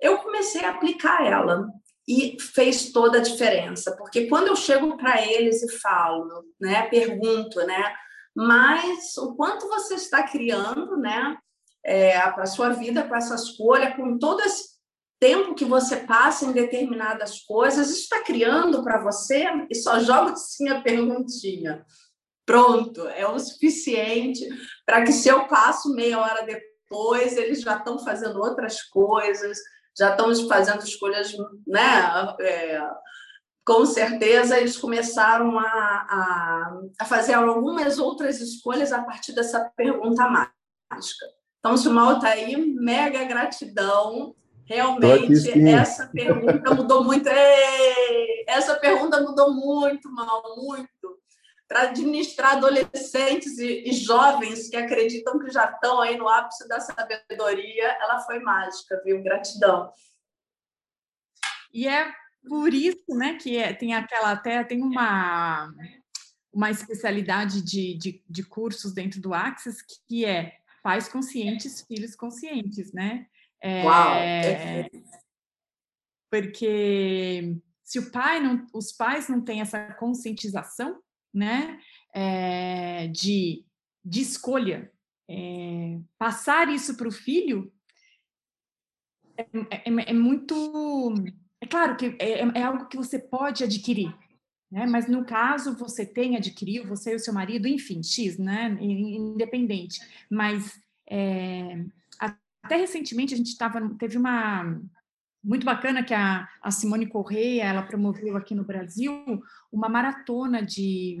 eu 0.00 0.18
comecei 0.18 0.64
a 0.64 0.70
aplicar 0.70 1.24
ela 1.24 1.68
e 2.08 2.36
fez 2.40 2.92
toda 2.92 3.18
a 3.18 3.22
diferença, 3.22 3.96
porque 3.96 4.26
quando 4.26 4.48
eu 4.48 4.56
chego 4.56 4.96
para 4.96 5.24
eles 5.24 5.62
e 5.62 5.78
falo, 5.78 6.44
né, 6.60 6.82
pergunto, 6.82 7.64
né, 7.66 7.94
mas 8.34 9.16
o 9.16 9.34
quanto 9.34 9.68
você 9.68 9.94
está 9.94 10.22
criando, 10.22 10.96
né, 10.96 11.36
é, 11.84 12.20
para 12.30 12.44
a 12.44 12.46
sua 12.46 12.70
vida, 12.70 13.02
para 13.04 13.18
essa 13.18 13.34
escolha, 13.34 13.94
com 13.96 14.18
todo 14.18 14.40
esse 14.42 14.76
tempo 15.18 15.54
que 15.54 15.64
você 15.64 15.96
passa 15.96 16.44
em 16.44 16.52
determinadas 16.52 17.40
coisas, 17.40 17.88
isso 17.88 18.02
está 18.02 18.22
criando 18.22 18.84
para 18.84 19.02
você? 19.02 19.46
E 19.70 19.74
só 19.74 19.98
joga 20.00 20.32
assim 20.32 20.68
a 20.68 20.80
perguntinha 20.80 21.84
pronto, 22.46 23.06
é 23.08 23.26
o 23.26 23.38
suficiente 23.38 24.48
para 24.86 25.02
que 25.02 25.12
se 25.12 25.28
eu 25.28 25.46
passo 25.48 25.92
meia 25.92 26.20
hora 26.20 26.46
depois, 26.46 27.36
eles 27.36 27.60
já 27.60 27.76
estão 27.76 27.98
fazendo 27.98 28.38
outras 28.38 28.82
coisas, 28.82 29.58
já 29.98 30.10
estão 30.10 30.32
fazendo 30.48 30.84
escolhas, 30.84 31.36
né? 31.66 32.36
É, 32.40 32.80
com 33.64 33.84
certeza 33.84 34.58
eles 34.58 34.78
começaram 34.78 35.58
a, 35.58 35.64
a, 35.64 36.80
a, 37.00 37.04
fazer 37.04 37.34
algumas 37.34 37.98
outras 37.98 38.40
escolhas 38.40 38.92
a 38.92 39.02
partir 39.02 39.32
dessa 39.32 39.68
pergunta 39.76 40.22
mágica. 40.28 41.26
Então, 41.58 41.76
se 41.76 41.88
o 41.88 41.90
Mal 41.92 42.14
está 42.14 42.28
aí, 42.28 42.56
mega 42.56 43.24
gratidão. 43.24 44.36
Realmente, 44.66 45.48
aqui, 45.48 45.68
essa 45.68 46.06
pergunta 46.08 46.74
mudou 46.74 47.02
muito. 47.02 47.28
Ei, 47.28 48.44
essa 48.46 48.76
pergunta 48.76 49.20
mudou 49.20 49.52
muito, 49.52 50.12
Mal, 50.12 50.42
muito 50.56 51.15
para 51.68 51.82
administrar 51.82 52.56
adolescentes 52.56 53.58
e, 53.58 53.88
e, 53.88 53.92
jovens 53.92 54.68
que 54.68 54.76
acreditam 54.76 55.38
que 55.38 55.50
já 55.50 55.70
estão 55.70 56.00
aí 56.00 56.16
no 56.16 56.28
ápice 56.28 56.68
da 56.68 56.78
sabedoria, 56.80 57.88
ela 58.00 58.20
foi 58.20 58.38
mágica, 58.38 59.00
viu? 59.04 59.22
Gratidão. 59.22 59.90
E 61.72 61.88
é 61.88 62.12
por 62.48 62.72
isso, 62.72 63.04
né, 63.08 63.34
que 63.34 63.56
é, 63.56 63.74
tem 63.74 63.94
aquela 63.94 64.32
até 64.32 64.62
tem 64.62 64.82
uma 64.82 65.72
uma 66.52 66.70
especialidade 66.70 67.60
de, 67.60 67.98
de, 67.98 68.24
de 68.26 68.42
cursos 68.42 68.94
dentro 68.94 69.20
do 69.20 69.34
Axis 69.34 69.76
que 70.08 70.24
é 70.24 70.56
pais 70.82 71.06
conscientes, 71.06 71.82
filhos 71.82 72.16
conscientes, 72.16 72.94
né? 72.94 73.26
É, 73.60 73.84
Uau! 73.84 74.14
Porque 76.30 77.60
se 77.82 77.98
o 77.98 78.10
pai 78.10 78.40
não, 78.40 78.66
os 78.72 78.90
pais 78.92 79.28
não 79.28 79.40
têm 79.40 79.60
essa 79.60 79.92
conscientização, 79.94 80.98
né, 81.36 81.78
é, 82.14 83.08
de, 83.08 83.62
de 84.02 84.22
escolha, 84.22 84.90
é, 85.28 85.98
passar 86.18 86.68
isso 86.70 86.96
para 86.96 87.08
o 87.08 87.12
filho 87.12 87.70
é, 89.36 89.42
é, 89.70 90.10
é, 90.10 90.12
muito. 90.14 90.54
É 91.60 91.66
claro 91.66 91.94
que 91.96 92.16
é, 92.18 92.40
é, 92.40 92.62
algo 92.62 92.88
que 92.88 92.96
você 92.96 93.18
pode 93.18 93.62
adquirir, 93.62 94.16
né? 94.70 94.86
mas 94.86 95.06
no 95.06 95.26
caso 95.26 95.76
você 95.76 96.06
tem, 96.06 96.36
adquirido, 96.36 96.88
você 96.88 97.12
e 97.12 97.16
o 97.16 97.20
seu 97.20 97.34
marido, 97.34 97.68
enfim, 97.68 98.02
X, 98.02 98.38
né? 98.38 98.74
independente. 98.80 100.00
Mas 100.30 100.80
até 102.18 102.76
recentemente 102.76 103.34
a 103.34 103.36
gente 103.36 103.56
tava, 103.58 103.94
teve 103.96 104.16
uma, 104.16 104.80
muito 105.46 105.64
bacana 105.64 106.02
que 106.02 106.12
a, 106.12 106.48
a 106.60 106.70
Simone 106.72 107.06
Correia 107.06 107.62
ela 107.62 107.82
promoveu 107.82 108.36
aqui 108.36 108.52
no 108.52 108.64
Brasil 108.64 109.40
uma 109.70 109.88
maratona 109.88 110.60
de, 110.60 111.18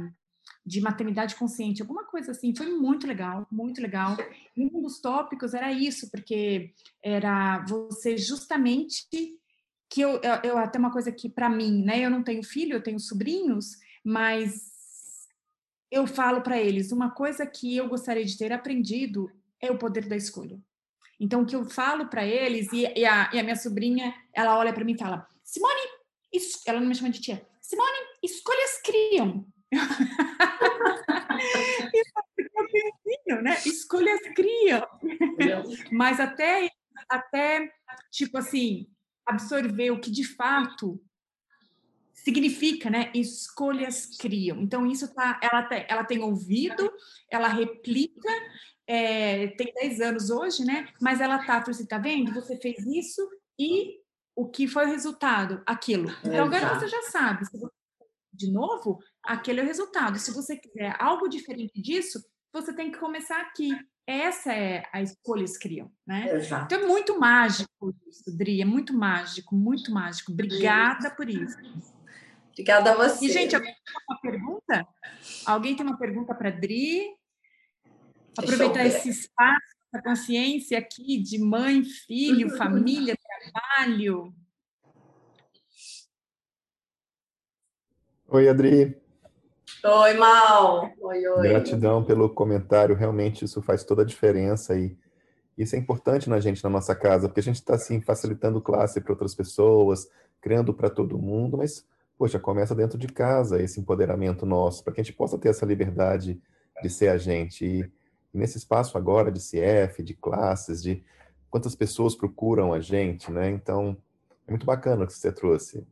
de 0.64 0.80
maternidade 0.80 1.36
consciente, 1.36 1.80
alguma 1.80 2.04
coisa 2.04 2.32
assim. 2.32 2.52
Foi 2.52 2.66
muito 2.66 3.06
legal, 3.06 3.46
muito 3.52 3.80
legal. 3.80 4.16
E 4.56 4.66
um 4.66 4.82
dos 4.82 5.00
tópicos 5.00 5.54
era 5.54 5.70
isso, 5.70 6.10
porque 6.10 6.72
era 7.00 7.64
você 7.68 8.16
justamente 8.16 9.06
que 9.88 10.00
eu, 10.00 10.20
eu, 10.20 10.40
eu 10.42 10.58
até 10.58 10.76
uma 10.76 10.90
coisa 10.90 11.12
que 11.12 11.28
para 11.28 11.48
mim, 11.48 11.84
né? 11.84 12.00
Eu 12.00 12.10
não 12.10 12.24
tenho 12.24 12.42
filho, 12.42 12.74
eu 12.74 12.82
tenho 12.82 12.98
sobrinhos, 12.98 13.76
mas 14.02 15.28
eu 15.88 16.04
falo 16.04 16.40
para 16.42 16.60
eles 16.60 16.90
uma 16.90 17.12
coisa 17.12 17.46
que 17.46 17.76
eu 17.76 17.88
gostaria 17.88 18.24
de 18.24 18.36
ter 18.36 18.52
aprendido 18.52 19.30
é 19.60 19.70
o 19.70 19.78
poder 19.78 20.08
da 20.08 20.16
escolha. 20.16 20.60
Então, 21.18 21.42
o 21.42 21.46
que 21.46 21.56
eu 21.56 21.64
falo 21.64 22.08
para 22.08 22.26
eles, 22.26 22.70
e, 22.72 22.82
e, 22.96 23.06
a, 23.06 23.30
e, 23.32 23.38
a, 23.38 23.42
minha 23.42 23.56
sobrinha, 23.56 24.14
ela 24.34 24.58
olha 24.58 24.72
para 24.72 24.84
mim 24.84 24.92
e 24.92 24.98
fala: 24.98 25.26
Simone, 25.42 25.80
isso, 26.32 26.60
ela 26.66 26.80
não 26.80 26.86
me 26.86 26.94
chama 26.94 27.10
de 27.10 27.20
tia, 27.20 27.46
Simone, 27.60 27.98
escolhas 28.22 28.80
criam. 28.84 29.46
eu 33.26 33.42
né? 33.42 33.56
Escolhas 33.64 34.20
criam. 34.34 34.86
Mas 35.90 36.20
até, 36.20 36.70
até, 37.08 37.72
tipo 38.10 38.38
assim, 38.38 38.86
absorver 39.24 39.90
o 39.90 40.00
que 40.00 40.10
de 40.10 40.24
fato 40.24 41.00
significa, 42.12 42.90
né? 42.90 43.10
Escolhas 43.14 44.06
criam. 44.18 44.60
Então, 44.60 44.86
isso 44.86 45.12
tá, 45.14 45.38
ela, 45.42 45.62
tem, 45.62 45.86
ela 45.88 46.04
tem 46.04 46.20
ouvido, 46.20 46.92
ela 47.30 47.48
replica, 47.48 48.28
é, 48.86 49.48
tem 49.48 49.72
10 49.74 50.00
anos 50.00 50.30
hoje, 50.30 50.64
né? 50.64 50.88
Mas 51.00 51.20
ela 51.20 51.44
tá, 51.44 51.60
você 51.60 51.86
tá 51.86 51.98
vendo? 51.98 52.32
Você 52.34 52.56
fez 52.56 52.78
isso 52.86 53.28
e 53.58 54.00
o 54.34 54.48
que 54.48 54.68
foi 54.68 54.86
o 54.86 54.90
resultado? 54.90 55.62
Aquilo. 55.66 56.10
Então, 56.24 56.44
agora 56.44 56.74
você 56.74 56.88
já 56.88 57.02
sabe. 57.02 57.46
Se 57.46 57.58
você 57.58 57.74
de 58.36 58.52
novo, 58.52 58.98
aquele 59.22 59.60
é 59.60 59.62
o 59.62 59.66
resultado. 59.66 60.18
Se 60.18 60.32
você 60.32 60.56
quiser 60.56 60.94
algo 61.00 61.28
diferente 61.28 61.80
disso, 61.80 62.22
você 62.52 62.72
tem 62.74 62.90
que 62.90 62.98
começar 62.98 63.40
aqui. 63.40 63.70
Essa 64.06 64.52
é 64.52 64.84
a 64.92 65.02
escolha 65.02 65.40
eles 65.40 65.58
criam, 65.58 65.90
né? 66.06 66.36
Exato. 66.36 66.66
Então 66.66 66.86
é 66.86 66.86
muito 66.86 67.18
mágico 67.18 67.94
isso, 68.06 68.36
Dri, 68.36 68.60
é 68.60 68.64
muito 68.64 68.94
mágico, 68.94 69.56
muito 69.56 69.90
mágico. 69.90 70.30
Obrigada 70.30 71.10
por 71.10 71.28
isso. 71.28 71.56
Obrigada 72.52 72.92
a 72.92 72.94
você. 72.94 73.26
E, 73.26 73.30
gente, 73.30 73.56
alguém 73.56 73.74
tem 73.74 73.94
uma 74.08 74.20
pergunta? 74.20 74.88
Alguém 75.44 75.76
tem 75.76 75.84
uma 75.84 75.98
pergunta 75.98 76.34
para 76.34 76.50
Dri? 76.50 77.06
Aproveitar 78.38 78.84
esse 78.86 79.08
espaço, 79.08 79.76
essa 79.92 80.02
consciência 80.02 80.78
aqui 80.78 81.18
de 81.22 81.38
mãe, 81.38 81.82
filho, 81.84 82.56
família, 82.56 83.16
trabalho. 83.16 84.34
Oi, 88.28 88.48
Adri. 88.48 89.00
Oi, 89.84 90.14
Mal. 90.14 90.90
Oi, 91.00 91.26
oi. 91.26 91.48
Gratidão 91.48 92.04
pelo 92.04 92.28
comentário. 92.28 92.94
Realmente 92.94 93.44
isso 93.44 93.62
faz 93.62 93.84
toda 93.84 94.02
a 94.02 94.04
diferença 94.04 94.76
e 94.76 94.96
isso 95.56 95.74
é 95.74 95.78
importante 95.78 96.28
na 96.28 96.38
gente, 96.38 96.62
na 96.62 96.68
nossa 96.68 96.94
casa, 96.94 97.28
porque 97.28 97.40
a 97.40 97.42
gente 97.42 97.56
está 97.56 97.74
assim 97.76 98.00
facilitando 98.02 98.60
classe 98.60 99.00
para 99.00 99.12
outras 99.12 99.34
pessoas, 99.34 100.06
criando 100.40 100.74
para 100.74 100.90
todo 100.90 101.18
mundo, 101.18 101.56
mas 101.56 101.86
poxa, 102.18 102.38
começa 102.38 102.74
dentro 102.74 102.98
de 102.98 103.06
casa 103.06 103.62
esse 103.62 103.80
empoderamento 103.80 104.44
nosso, 104.44 104.82
para 104.84 104.92
que 104.92 105.00
a 105.00 105.04
gente 105.04 105.16
possa 105.16 105.38
ter 105.38 105.48
essa 105.50 105.64
liberdade 105.64 106.40
de 106.82 106.90
ser 106.90 107.08
a 107.08 107.16
gente. 107.16 107.64
E, 107.64 107.90
nesse 108.36 108.58
espaço 108.58 108.96
agora 108.96 109.30
de 109.30 109.40
CF, 109.40 110.02
de 110.02 110.14
classes, 110.14 110.82
de 110.82 111.02
quantas 111.50 111.74
pessoas 111.74 112.14
procuram 112.14 112.72
a 112.72 112.80
gente, 112.80 113.30
né? 113.30 113.50
Então, 113.50 113.96
é 114.46 114.50
muito 114.50 114.66
bacana 114.66 115.04
o 115.04 115.06
que 115.06 115.12
você 115.12 115.32
trouxe. 115.32 115.86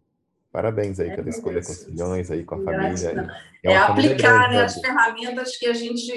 Parabéns 0.52 1.00
aí 1.00 1.10
é 1.10 1.16
pela 1.16 1.28
escolha 1.28 1.60
com 1.60 1.72
os 1.72 1.84
filhões, 1.84 2.30
aí 2.30 2.44
com 2.44 2.54
a 2.54 2.62
família. 2.62 3.28
É, 3.64 3.72
é 3.72 3.76
aplicar 3.76 4.38
grande, 4.38 4.54
né, 4.54 4.62
as 4.62 4.80
ferramentas 4.80 5.56
que 5.56 5.66
a 5.66 5.72
gente, 5.72 6.12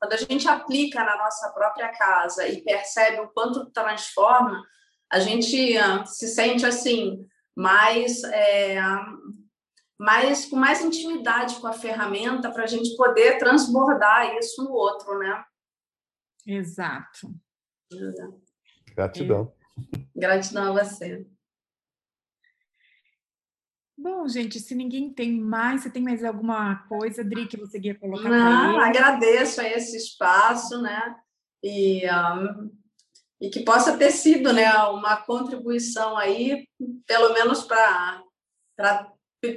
quando 0.00 0.12
a 0.12 0.16
gente 0.16 0.48
aplica 0.48 1.04
na 1.04 1.16
nossa 1.16 1.50
própria 1.50 1.88
casa 1.90 2.48
e 2.48 2.62
percebe 2.62 3.20
o 3.20 3.28
quanto 3.28 3.66
transforma, 3.66 4.60
a 5.08 5.20
gente 5.20 5.78
ah, 5.78 6.04
se 6.04 6.26
sente 6.26 6.66
assim 6.66 7.24
mais 7.54 8.24
é, 8.24 8.76
mas 9.98 10.44
com 10.46 10.56
mais 10.56 10.82
intimidade 10.82 11.54
com 11.56 11.66
a 11.66 11.72
ferramenta 11.72 12.50
para 12.50 12.64
a 12.64 12.66
gente 12.66 12.94
poder 12.96 13.38
transbordar 13.38 14.36
isso 14.36 14.62
no 14.62 14.72
outro, 14.72 15.18
né? 15.18 15.44
Exato. 16.46 17.34
Gratidão. 18.94 19.52
É. 19.94 20.20
Gratidão 20.20 20.76
a 20.76 20.84
você. 20.84 21.26
Bom, 23.98 24.28
gente, 24.28 24.60
se 24.60 24.74
ninguém 24.74 25.12
tem 25.12 25.40
mais, 25.40 25.82
você 25.82 25.90
tem 25.90 26.02
mais 26.02 26.22
alguma 26.22 26.86
coisa, 26.86 27.24
Dri, 27.24 27.48
que 27.48 27.56
você 27.56 27.80
queria 27.80 27.98
colocar? 27.98 28.28
Não, 28.28 28.78
agradeço 28.78 29.60
a 29.60 29.68
esse 29.68 29.96
espaço, 29.96 30.80
né? 30.82 31.16
E, 31.62 32.02
um, 32.08 32.70
e 33.40 33.48
que 33.48 33.64
possa 33.64 33.96
ter 33.96 34.10
sido 34.10 34.52
né, 34.52 34.70
uma 34.84 35.16
contribuição 35.16 36.16
aí, 36.16 36.68
pelo 37.06 37.32
menos 37.32 37.64
para 37.64 38.22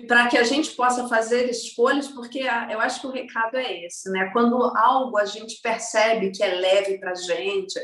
para 0.08 0.28
que 0.28 0.38
a 0.38 0.44
gente 0.44 0.72
possa 0.72 1.08
fazer 1.08 1.50
escolhas, 1.50 2.08
porque 2.08 2.40
eu 2.40 2.80
acho 2.80 3.02
que 3.02 3.08
o 3.08 3.12
recado 3.12 3.58
é 3.58 3.86
esse, 3.86 4.10
né? 4.12 4.30
Quando 4.32 4.56
algo 4.78 5.18
a 5.18 5.26
gente 5.26 5.62
percebe 5.62 6.32
que 6.32 6.44
é 6.44 6.56
leve 6.56 6.98
para 6.98 7.12
a 7.12 7.16
gente, 7.16 7.80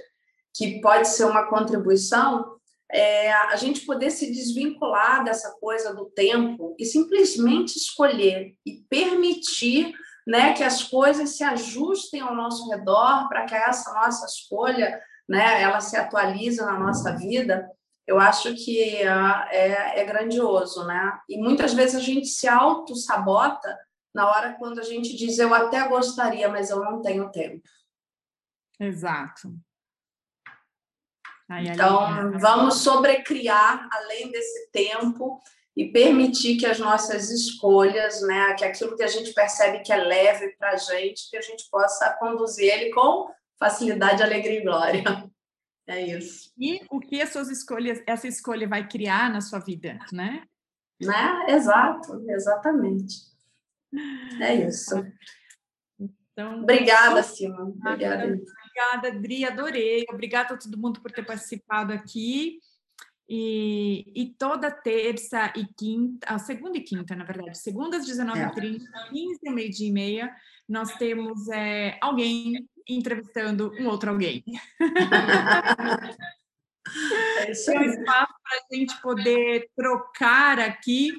que 0.53 0.79
pode 0.81 1.07
ser 1.07 1.25
uma 1.25 1.47
contribuição, 1.47 2.55
é, 2.91 3.31
a 3.31 3.55
gente 3.55 3.85
poder 3.85 4.11
se 4.11 4.31
desvincular 4.31 5.23
dessa 5.23 5.51
coisa 5.59 5.93
do 5.93 6.05
tempo 6.05 6.75
e 6.79 6.85
simplesmente 6.85 7.77
escolher 7.77 8.53
e 8.65 8.85
permitir 8.89 9.93
né, 10.25 10.53
que 10.53 10.63
as 10.63 10.83
coisas 10.83 11.37
se 11.37 11.43
ajustem 11.43 12.21
ao 12.21 12.35
nosso 12.35 12.69
redor 12.69 13.27
para 13.27 13.45
que 13.45 13.55
essa 13.55 13.93
nossa 13.93 14.25
escolha 14.25 14.99
né, 15.27 15.61
ela 15.61 15.81
se 15.81 15.97
atualize 15.97 16.61
na 16.61 16.79
nossa 16.79 17.15
vida 17.15 17.67
eu 18.07 18.19
acho 18.19 18.53
que 18.55 19.01
uh, 19.03 19.47
é, 19.49 20.01
é 20.01 20.05
grandioso, 20.05 20.85
né? 20.85 21.19
E 21.27 21.37
muitas 21.37 21.73
vezes 21.73 21.95
a 21.95 21.99
gente 21.99 22.27
se 22.27 22.47
auto-sabota 22.47 23.77
na 24.13 24.29
hora 24.29 24.55
quando 24.57 24.79
a 24.79 24.83
gente 24.83 25.15
diz 25.15 25.39
eu 25.39 25.53
até 25.53 25.87
gostaria, 25.87 26.47
mas 26.47 26.69
eu 26.69 26.79
não 26.79 27.01
tenho 27.01 27.31
tempo. 27.31 27.67
Exato. 28.79 29.53
Então, 31.49 32.05
aí, 32.05 32.39
vamos 32.39 32.79
sobrecriar 32.81 33.87
além 33.91 34.31
desse 34.31 34.71
tempo 34.71 35.41
e 35.75 35.91
permitir 35.91 36.57
que 36.57 36.65
as 36.65 36.79
nossas 36.79 37.29
escolhas, 37.29 38.21
né, 38.21 38.53
que 38.53 38.63
aquilo 38.63 38.95
que 38.95 39.03
a 39.03 39.07
gente 39.07 39.33
percebe 39.33 39.81
que 39.81 39.91
é 39.91 39.97
leve 39.97 40.55
para 40.57 40.71
a 40.71 40.77
gente, 40.77 41.29
que 41.29 41.37
a 41.37 41.41
gente 41.41 41.69
possa 41.69 42.13
conduzir 42.13 42.71
ele 42.71 42.91
com 42.91 43.29
facilidade, 43.59 44.23
alegria 44.23 44.59
e 44.59 44.63
glória. 44.63 45.03
É 45.87 46.01
isso. 46.17 46.51
E 46.57 46.81
o 46.89 46.99
que 46.99 47.21
as 47.21 47.29
suas 47.29 47.49
escolhas, 47.49 48.01
essa 48.07 48.27
escolha 48.27 48.67
vai 48.67 48.87
criar 48.87 49.31
na 49.31 49.41
sua 49.41 49.59
vida, 49.59 49.99
né? 50.11 50.43
Né? 50.99 51.45
Exato, 51.49 52.23
exatamente. 52.29 53.15
É 54.41 54.55
isso. 54.55 54.95
Então, 55.99 56.61
obrigada, 56.63 57.21
Simon. 57.23 57.75
Obrigada. 57.79 58.25
Obrigada, 58.25 59.19
Dri, 59.19 59.45
adorei. 59.45 60.05
Obrigada 60.09 60.53
a 60.53 60.57
todo 60.57 60.77
mundo 60.77 61.01
por 61.01 61.11
ter 61.11 61.25
participado 61.25 61.93
aqui. 61.93 62.59
E, 63.27 64.05
e 64.15 64.35
toda 64.37 64.69
terça 64.69 65.51
e 65.55 65.65
quinta, 65.65 66.27
a 66.27 66.37
segunda 66.37 66.77
e 66.77 66.81
quinta, 66.81 67.15
na 67.15 67.23
verdade, 67.23 67.57
segunda 67.57 67.97
às 67.97 68.05
19h30, 68.05 68.81
é. 68.83 69.09
15 69.09 69.39
ao 69.47 69.53
meio-dia 69.53 69.87
e 69.87 69.91
meia, 69.91 70.35
nós 70.67 70.93
temos 70.95 71.47
é, 71.49 71.97
alguém 72.01 72.67
entrevistando 72.87 73.71
um 73.79 73.87
outro 73.87 74.11
alguém. 74.11 74.43
É, 77.39 77.51
é 77.51 77.79
um 77.79 77.83
espaço 77.83 78.33
para 78.43 78.57
a 78.57 78.75
gente 78.75 79.01
poder 79.01 79.69
trocar 79.75 80.59
aqui, 80.59 81.11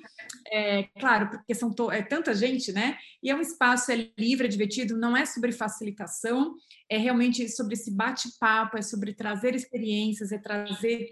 é, 0.50 0.84
claro, 1.00 1.28
porque 1.28 1.54
são 1.54 1.74
é 1.90 2.02
tanta 2.02 2.34
gente, 2.34 2.72
né? 2.72 2.96
E 3.22 3.30
é 3.30 3.34
um 3.34 3.40
espaço 3.40 3.90
é 3.90 4.08
livre, 4.16 4.46
é 4.46 4.48
divertido, 4.48 4.96
não 4.96 5.16
é 5.16 5.26
sobre 5.26 5.50
facilitação, 5.52 6.54
é 6.88 6.96
realmente 6.96 7.48
sobre 7.48 7.74
esse 7.74 7.90
bate-papo, 7.90 8.78
é 8.78 8.82
sobre 8.82 9.12
trazer 9.12 9.54
experiências, 9.54 10.30
é 10.30 10.38
trazer 10.38 11.10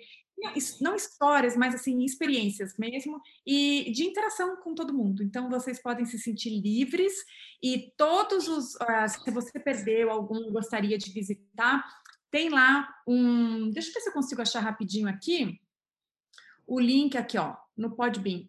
não 0.81 0.95
histórias, 0.95 1.57
mas 1.57 1.75
assim 1.75 2.05
experiências 2.05 2.77
mesmo 2.79 3.21
e 3.47 3.91
de 3.93 4.05
interação 4.05 4.57
com 4.57 4.75
todo 4.75 4.95
mundo. 4.95 5.23
Então 5.23 5.49
vocês 5.49 5.81
podem 5.81 6.05
se 6.05 6.19
sentir 6.19 6.51
livres 6.61 7.13
e 7.63 7.93
todos 7.97 8.49
os 8.49 8.75
uh, 8.75 9.09
se 9.09 9.31
você 9.31 9.59
perdeu 9.59 10.11
algum 10.11 10.51
gostaria 10.53 10.99
de 10.99 11.13
visitar, 11.13 11.85
tem 12.31 12.49
lá 12.49 12.89
um, 13.07 13.71
deixa 13.71 13.91
eu 13.91 13.95
ver 13.95 14.01
se 14.01 14.09
eu 14.09 14.13
consigo 14.13 14.43
achar 14.43 14.61
rapidinho 14.61 15.09
aqui. 15.09 15.61
O 16.67 16.81
link 16.81 17.17
aqui, 17.17 17.39
ó, 17.39 17.57
no 17.77 17.95
Podbean. 17.95 18.49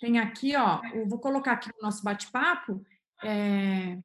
Tem 0.00 0.18
aqui, 0.18 0.54
ó, 0.56 0.82
eu 0.92 1.08
vou 1.08 1.18
colocar 1.18 1.52
aqui 1.52 1.70
no 1.74 1.82
nosso 1.82 2.02
bate-papo, 2.02 2.84
é, 3.22 3.98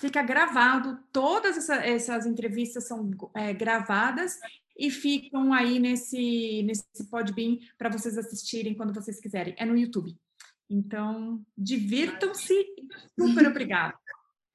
fica 0.00 0.22
gravado, 0.22 0.98
todas 1.12 1.56
essa, 1.56 1.76
essas 1.76 2.26
entrevistas 2.26 2.88
são 2.88 3.10
é, 3.34 3.52
gravadas 3.52 4.38
e 4.76 4.90
ficam 4.90 5.52
aí 5.52 5.78
nesse, 5.78 6.62
nesse 6.62 7.08
Podbean 7.10 7.58
para 7.78 7.90
vocês 7.90 8.16
assistirem 8.16 8.74
quando 8.74 8.94
vocês 8.94 9.20
quiserem. 9.20 9.54
É 9.58 9.64
no 9.64 9.76
YouTube. 9.76 10.16
Então, 10.68 11.40
divirtam-se. 11.56 12.66
Super 13.18 13.48
obrigada. 13.48 13.94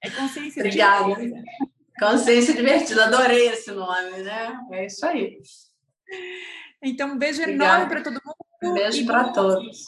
É 0.03 0.09
consciência 0.09 0.61
Obrigada. 0.61 1.15
divertida. 1.15 1.43
Consciência 1.99 2.53
divertida, 2.53 3.05
adorei 3.05 3.47
esse 3.49 3.71
nome, 3.71 4.23
né? 4.23 4.59
É 4.71 4.85
isso 4.85 5.05
aí. 5.05 5.39
Então, 6.81 7.13
um 7.13 7.17
beijo 7.17 7.41
Obrigada. 7.41 7.83
enorme 7.83 7.89
para 7.89 8.03
todo 8.03 8.21
mundo. 8.23 8.73
Beijo 8.73 9.05
para 9.05 9.31
todos. 9.31 9.85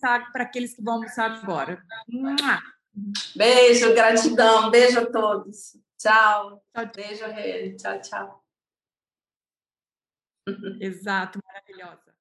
Para 0.00 0.44
aqueles 0.44 0.74
que 0.74 0.82
vão 0.82 0.94
almoçar 0.94 1.30
agora. 1.30 1.82
Beijo, 3.34 3.94
gratidão. 3.94 4.70
Beijo 4.70 5.00
a 5.00 5.06
todos. 5.06 5.76
Tchau. 5.98 6.62
tchau. 6.74 6.90
Beijo, 6.94 7.24
Rê. 7.26 7.74
Tchau, 7.76 8.00
tchau. 8.00 8.43
Exato, 10.80 11.38
maravilhosa. 11.44 12.13